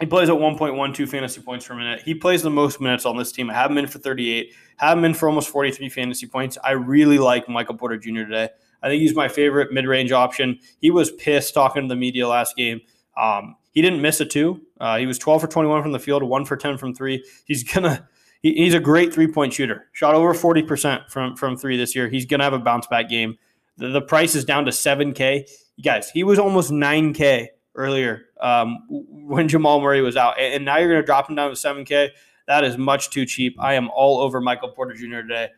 He 0.00 0.06
plays 0.06 0.28
at 0.28 0.36
1.12 0.36 1.08
fantasy 1.08 1.40
points 1.40 1.66
per 1.66 1.74
minute. 1.74 2.02
He 2.02 2.14
plays 2.14 2.42
the 2.42 2.50
most 2.50 2.80
minutes 2.80 3.04
on 3.04 3.16
this 3.16 3.32
team. 3.32 3.50
I 3.50 3.54
have 3.54 3.70
him 3.70 3.78
in 3.78 3.86
for 3.88 3.98
38. 3.98 4.54
Have 4.76 4.96
him 4.96 5.04
in 5.04 5.14
for 5.14 5.28
almost 5.28 5.48
43 5.48 5.88
fantasy 5.88 6.26
points. 6.26 6.56
I 6.62 6.72
really 6.72 7.18
like 7.18 7.48
Michael 7.48 7.76
Porter 7.76 7.96
Jr. 7.96 8.22
today. 8.22 8.48
I 8.80 8.88
think 8.88 9.00
he's 9.00 9.14
my 9.14 9.26
favorite 9.26 9.72
mid-range 9.72 10.12
option. 10.12 10.60
He 10.80 10.92
was 10.92 11.10
pissed 11.12 11.52
talking 11.52 11.82
to 11.82 11.88
the 11.88 11.96
media 11.96 12.28
last 12.28 12.56
game. 12.56 12.80
Um, 13.16 13.56
he 13.72 13.82
didn't 13.82 14.00
miss 14.00 14.20
a 14.20 14.24
two. 14.24 14.60
Uh, 14.80 14.98
he 14.98 15.06
was 15.06 15.18
12 15.18 15.40
for 15.40 15.48
21 15.48 15.82
from 15.82 15.92
the 15.92 15.98
field, 15.98 16.22
one 16.22 16.44
for 16.44 16.56
10 16.56 16.78
from 16.78 16.94
three. 16.94 17.24
He's 17.44 17.64
gonna. 17.64 18.08
He's 18.40 18.72
a 18.72 18.78
great 18.78 19.12
three-point 19.12 19.52
shooter. 19.52 19.88
Shot 19.92 20.14
over 20.14 20.32
40 20.32 20.62
percent 20.62 21.02
from 21.10 21.34
from 21.34 21.56
three 21.56 21.76
this 21.76 21.96
year. 21.96 22.08
He's 22.08 22.24
gonna 22.24 22.44
have 22.44 22.52
a 22.52 22.58
bounce 22.60 22.86
back 22.86 23.08
game. 23.08 23.36
The, 23.78 23.88
the 23.88 24.00
price 24.00 24.36
is 24.36 24.44
down 24.44 24.64
to 24.66 24.70
7K. 24.70 25.48
You 25.76 25.82
guys, 25.82 26.08
he 26.10 26.22
was 26.22 26.38
almost 26.38 26.70
9K 26.70 27.48
earlier 27.78 28.26
um, 28.40 28.84
when 28.88 29.48
Jamal 29.48 29.80
Murray 29.80 30.02
was 30.02 30.16
out, 30.16 30.38
and 30.38 30.64
now 30.64 30.76
you're 30.76 30.90
gonna 30.90 31.06
drop 31.06 31.30
him 31.30 31.36
down 31.36 31.48
to 31.50 31.56
7K. 31.56 32.10
That 32.46 32.64
is 32.64 32.76
much 32.76 33.10
too 33.10 33.24
cheap. 33.24 33.56
I 33.58 33.74
am 33.74 33.88
all 33.90 34.18
over 34.18 34.40
Michael 34.40 34.70
Porter 34.70 34.94
Jr. 34.94 35.20
today. 35.20 35.48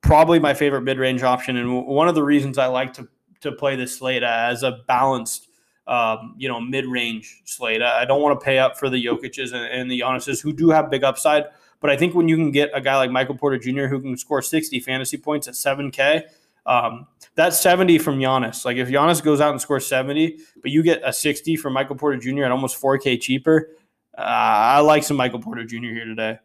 Probably 0.00 0.38
my 0.38 0.54
favorite 0.54 0.82
mid-range 0.82 1.22
option, 1.22 1.56
and 1.56 1.86
one 1.86 2.08
of 2.08 2.14
the 2.14 2.22
reasons 2.22 2.56
I 2.56 2.66
like 2.66 2.94
to 2.94 3.08
to 3.40 3.52
play 3.52 3.76
this 3.76 3.98
slate 3.98 4.22
as 4.22 4.62
a 4.62 4.78
balanced, 4.88 5.48
um, 5.86 6.34
you 6.38 6.48
know, 6.48 6.60
mid-range 6.60 7.42
slate. 7.44 7.82
I 7.82 8.06
don't 8.06 8.22
want 8.22 8.40
to 8.40 8.44
pay 8.44 8.58
up 8.58 8.78
for 8.78 8.88
the 8.88 9.04
Jokic's 9.04 9.52
and, 9.52 9.66
and 9.66 9.90
the 9.90 10.00
Giannis's 10.00 10.40
who 10.40 10.52
do 10.52 10.70
have 10.70 10.90
big 10.90 11.04
upside, 11.04 11.44
but 11.80 11.90
I 11.90 11.96
think 11.96 12.14
when 12.14 12.28
you 12.28 12.36
can 12.36 12.52
get 12.52 12.70
a 12.72 12.80
guy 12.80 12.96
like 12.96 13.10
Michael 13.10 13.36
Porter 13.36 13.58
Jr. 13.58 13.86
who 13.86 14.00
can 14.00 14.16
score 14.16 14.40
60 14.40 14.80
fantasy 14.80 15.18
points 15.18 15.46
at 15.48 15.54
7K, 15.54 16.22
um, 16.66 17.06
that's 17.34 17.58
70 17.60 17.98
from 17.98 18.18
Giannis. 18.18 18.64
Like 18.64 18.76
if 18.76 18.88
Giannis 18.88 19.22
goes 19.22 19.40
out 19.40 19.52
and 19.52 19.60
scores 19.60 19.86
70, 19.86 20.38
but 20.62 20.70
you 20.70 20.82
get 20.82 21.00
a 21.04 21.12
60 21.12 21.56
from 21.56 21.72
Michael 21.72 21.96
Porter 21.96 22.18
Jr. 22.18 22.44
at 22.44 22.50
almost 22.50 22.80
4K 22.80 23.20
cheaper, 23.20 23.70
uh, 24.16 24.22
I 24.22 24.80
like 24.80 25.02
some 25.02 25.16
Michael 25.16 25.40
Porter 25.40 25.64
Jr. 25.64 25.76
here 25.76 26.04
today. 26.04 26.38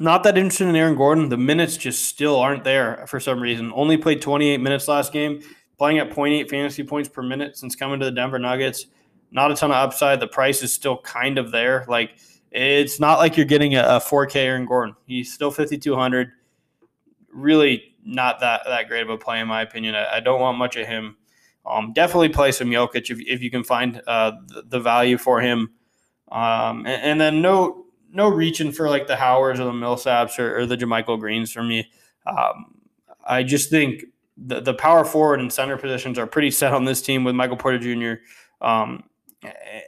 Not 0.00 0.24
that 0.24 0.36
interested 0.36 0.66
in 0.66 0.74
Aaron 0.74 0.96
Gordon. 0.96 1.28
The 1.28 1.36
minutes 1.36 1.76
just 1.76 2.06
still 2.06 2.36
aren't 2.36 2.64
there 2.64 3.04
for 3.06 3.20
some 3.20 3.40
reason. 3.40 3.72
Only 3.74 3.96
played 3.96 4.20
28 4.20 4.58
minutes 4.60 4.88
last 4.88 5.12
game, 5.12 5.40
playing 5.78 5.98
at 5.98 6.10
0.8 6.10 6.50
fantasy 6.50 6.82
points 6.82 7.08
per 7.08 7.22
minute 7.22 7.56
since 7.56 7.76
coming 7.76 8.00
to 8.00 8.06
the 8.06 8.10
Denver 8.10 8.40
Nuggets. 8.40 8.86
Not 9.30 9.52
a 9.52 9.54
ton 9.54 9.70
of 9.70 9.76
upside. 9.76 10.18
The 10.18 10.26
price 10.26 10.62
is 10.62 10.72
still 10.72 10.98
kind 10.98 11.38
of 11.38 11.52
there. 11.52 11.84
Like 11.88 12.16
it's 12.50 12.98
not 12.98 13.18
like 13.18 13.36
you're 13.36 13.46
getting 13.46 13.76
a, 13.76 13.82
a 13.82 14.00
4K 14.00 14.36
Aaron 14.36 14.66
Gordon. 14.66 14.96
He's 15.06 15.32
still 15.32 15.52
5,200. 15.52 16.32
Really 17.32 17.93
not 18.04 18.40
that 18.40 18.62
that 18.66 18.88
great 18.88 19.02
of 19.02 19.10
a 19.10 19.18
play 19.18 19.40
in 19.40 19.48
my 19.48 19.62
opinion. 19.62 19.94
I, 19.94 20.16
I 20.16 20.20
don't 20.20 20.40
want 20.40 20.58
much 20.58 20.76
of 20.76 20.86
him. 20.86 21.16
Um, 21.66 21.92
definitely 21.92 22.28
play 22.28 22.52
some 22.52 22.68
Jokic 22.68 23.10
if, 23.10 23.20
if 23.20 23.42
you 23.42 23.50
can 23.50 23.64
find 23.64 24.02
uh, 24.06 24.32
the, 24.48 24.62
the 24.68 24.80
value 24.80 25.16
for 25.16 25.40
him. 25.40 25.70
Um, 26.30 26.80
and, 26.86 27.02
and, 27.02 27.20
then 27.20 27.40
no 27.40 27.86
no 28.12 28.28
reaching 28.28 28.72
for 28.72 28.88
like 28.88 29.06
the 29.06 29.16
Howards 29.16 29.60
or 29.60 29.64
the 29.64 29.72
Millsaps 29.72 30.38
or, 30.38 30.58
or 30.58 30.66
the 30.66 30.76
JaMychal 30.76 31.18
Greens 31.18 31.52
for 31.52 31.62
me. 31.62 31.90
Um, 32.26 32.74
I 33.26 33.42
just 33.42 33.70
think 33.70 34.04
the, 34.36 34.60
the 34.60 34.74
power 34.74 35.04
forward 35.04 35.40
and 35.40 35.52
center 35.52 35.76
positions 35.76 36.18
are 36.18 36.26
pretty 36.26 36.50
set 36.50 36.72
on 36.72 36.84
this 36.84 37.00
team 37.00 37.24
with 37.24 37.34
Michael 37.34 37.56
Porter 37.56 37.78
Jr. 37.78 38.22
Um, 38.64 39.04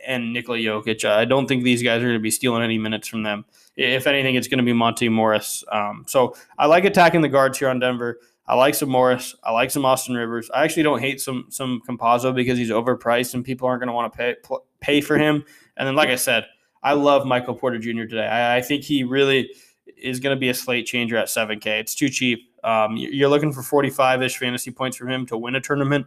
and 0.06 0.32
Nikola 0.32 0.58
Jokic. 0.58 1.04
I 1.04 1.24
don't 1.24 1.46
think 1.46 1.64
these 1.64 1.82
guys 1.82 2.02
are 2.02 2.06
going 2.06 2.14
to 2.14 2.20
be 2.20 2.30
stealing 2.30 2.62
any 2.62 2.78
minutes 2.78 3.08
from 3.08 3.22
them. 3.22 3.44
If 3.76 4.06
anything, 4.06 4.34
it's 4.34 4.48
going 4.48 4.58
to 4.58 4.64
be 4.64 4.72
Monte 4.72 5.08
Morris. 5.08 5.62
Um, 5.70 6.04
so 6.06 6.34
I 6.58 6.66
like 6.66 6.84
attacking 6.84 7.20
the 7.20 7.28
guards 7.28 7.58
here 7.58 7.68
on 7.68 7.78
Denver. 7.78 8.20
I 8.48 8.54
like 8.54 8.74
some 8.74 8.88
Morris. 8.88 9.34
I 9.42 9.52
like 9.52 9.70
some 9.70 9.84
Austin 9.84 10.14
Rivers. 10.14 10.50
I 10.54 10.64
actually 10.64 10.84
don't 10.84 11.00
hate 11.00 11.20
some 11.20 11.46
some 11.50 11.82
Campazzo 11.86 12.34
because 12.34 12.56
he's 12.56 12.70
overpriced 12.70 13.34
and 13.34 13.44
people 13.44 13.68
aren't 13.68 13.80
going 13.80 13.88
to 13.88 13.92
want 13.92 14.12
to 14.12 14.16
pay 14.16 14.36
pay 14.80 15.00
for 15.00 15.18
him. 15.18 15.44
And 15.76 15.86
then, 15.86 15.94
like 15.94 16.08
I 16.08 16.16
said, 16.16 16.46
I 16.82 16.92
love 16.92 17.26
Michael 17.26 17.54
Porter 17.54 17.78
Jr. 17.78 18.04
today. 18.04 18.26
I, 18.26 18.58
I 18.58 18.62
think 18.62 18.84
he 18.84 19.02
really 19.02 19.50
is 19.96 20.20
going 20.20 20.34
to 20.34 20.38
be 20.38 20.48
a 20.48 20.54
slate 20.54 20.86
changer 20.86 21.16
at 21.16 21.28
7K. 21.28 21.66
It's 21.80 21.94
too 21.94 22.08
cheap. 22.08 22.52
Um, 22.62 22.96
you're 22.96 23.28
looking 23.28 23.52
for 23.52 23.62
45 23.62 24.22
ish 24.22 24.36
fantasy 24.38 24.70
points 24.70 24.96
from 24.96 25.10
him 25.10 25.26
to 25.26 25.36
win 25.36 25.54
a 25.54 25.60
tournament. 25.60 26.06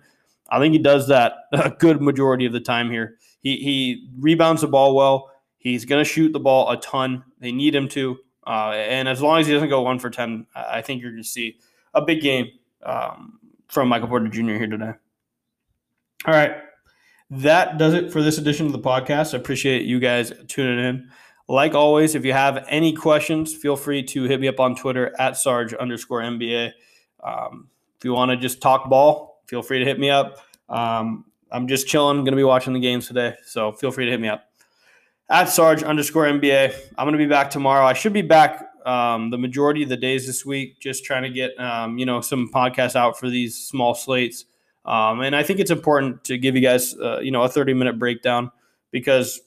I 0.49 0.59
think 0.59 0.73
he 0.73 0.79
does 0.79 1.07
that 1.07 1.33
a 1.53 1.69
good 1.69 2.01
majority 2.01 2.45
of 2.45 2.53
the 2.53 2.59
time 2.59 2.89
here. 2.89 3.17
He 3.41 3.57
he 3.57 4.09
rebounds 4.19 4.61
the 4.61 4.67
ball 4.67 4.95
well. 4.95 5.28
He's 5.59 5.85
going 5.85 6.03
to 6.03 6.09
shoot 6.09 6.31
the 6.33 6.39
ball 6.39 6.69
a 6.71 6.77
ton. 6.77 7.23
They 7.39 7.51
need 7.51 7.75
him 7.75 7.87
to. 7.89 8.17
Uh, 8.47 8.71
and 8.71 9.07
as 9.07 9.21
long 9.21 9.39
as 9.39 9.47
he 9.47 9.53
doesn't 9.53 9.69
go 9.69 9.81
one 9.81 9.99
for 9.99 10.09
10, 10.09 10.47
I 10.55 10.81
think 10.81 11.01
you're 11.01 11.11
going 11.11 11.21
to 11.21 11.29
see 11.29 11.59
a 11.93 12.01
big 12.01 12.21
game 12.21 12.47
um, 12.83 13.39
from 13.67 13.89
Michael 13.89 14.07
Porter 14.07 14.27
Jr. 14.27 14.53
here 14.53 14.67
today. 14.67 14.93
All 16.25 16.33
right. 16.33 16.57
That 17.29 17.77
does 17.77 17.93
it 17.93 18.11
for 18.11 18.23
this 18.23 18.37
edition 18.37 18.65
of 18.65 18.71
the 18.71 18.79
podcast. 18.79 19.33
I 19.33 19.37
appreciate 19.37 19.85
you 19.85 19.99
guys 19.99 20.33
tuning 20.47 20.83
in. 20.83 21.11
Like 21.47 21.75
always, 21.75 22.15
if 22.15 22.25
you 22.25 22.33
have 22.33 22.65
any 22.67 22.93
questions, 22.93 23.55
feel 23.55 23.75
free 23.75 24.03
to 24.03 24.23
hit 24.23 24.39
me 24.39 24.47
up 24.47 24.59
on 24.59 24.75
Twitter 24.75 25.15
at 25.19 25.37
Sarge 25.37 25.73
underscore 25.73 26.21
NBA. 26.21 26.71
Um, 27.23 27.67
if 27.97 28.05
you 28.05 28.13
want 28.13 28.31
to 28.31 28.37
just 28.37 28.61
talk 28.61 28.89
ball, 28.89 29.41
feel 29.47 29.61
free 29.61 29.79
to 29.79 29.85
hit 29.85 29.99
me 29.99 30.09
up. 30.09 30.37
Um, 30.69 31.25
I'm 31.51 31.67
just 31.67 31.87
chilling, 31.87 32.17
going 32.17 32.31
to 32.31 32.35
be 32.37 32.43
watching 32.43 32.73
the 32.73 32.79
games 32.79 33.07
today, 33.07 33.35
so 33.45 33.71
feel 33.71 33.91
free 33.91 34.05
to 34.05 34.11
hit 34.11 34.21
me 34.21 34.27
up. 34.27 34.48
At 35.29 35.45
Sarge 35.45 35.83
underscore 35.83 36.25
NBA. 36.25 36.73
I'm 36.97 37.05
going 37.05 37.13
to 37.13 37.17
be 37.17 37.27
back 37.27 37.49
tomorrow. 37.49 37.85
I 37.85 37.93
should 37.93 38.13
be 38.13 38.21
back 38.21 38.69
um, 38.85 39.29
the 39.29 39.37
majority 39.37 39.83
of 39.83 39.89
the 39.89 39.97
days 39.97 40.25
this 40.25 40.45
week, 40.45 40.79
just 40.79 41.05
trying 41.05 41.23
to 41.23 41.29
get 41.29 41.57
um, 41.59 41.97
you 41.97 42.05
know 42.05 42.21
some 42.21 42.49
podcasts 42.53 42.95
out 42.95 43.19
for 43.19 43.29
these 43.29 43.55
small 43.55 43.93
slates. 43.93 44.45
Um, 44.85 45.21
and 45.21 45.35
I 45.35 45.43
think 45.43 45.59
it's 45.59 45.71
important 45.71 46.23
to 46.25 46.37
give 46.37 46.55
you 46.55 46.61
guys 46.61 46.95
uh, 46.97 47.19
you 47.19 47.31
know 47.31 47.43
a 47.43 47.49
30 47.49 47.73
minute 47.73 47.99
breakdown 47.99 48.51
because 48.91 49.41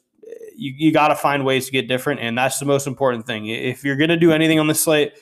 you, 0.56 0.72
you 0.76 0.92
got 0.92 1.08
to 1.08 1.16
find 1.16 1.44
ways 1.44 1.66
to 1.66 1.72
get 1.72 1.88
different, 1.88 2.20
and 2.20 2.36
that's 2.36 2.58
the 2.58 2.66
most 2.66 2.86
important 2.86 3.26
thing. 3.26 3.46
If 3.46 3.84
you're 3.84 3.96
going 3.96 4.10
to 4.10 4.16
do 4.16 4.32
anything 4.32 4.60
on 4.60 4.66
the 4.66 4.74
slate, 4.74 5.14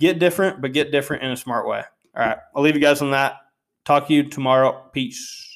get 0.00 0.18
different, 0.18 0.60
but 0.60 0.72
get 0.72 0.90
different 0.90 1.22
in 1.22 1.30
a 1.30 1.36
smart 1.36 1.66
way. 1.66 1.84
All 2.16 2.26
right, 2.26 2.38
I'll 2.54 2.62
leave 2.62 2.74
you 2.74 2.80
guys 2.80 3.02
on 3.02 3.12
that. 3.12 3.36
Talk 3.84 4.08
to 4.08 4.14
you 4.14 4.24
tomorrow. 4.24 4.90
Peace. 4.92 5.47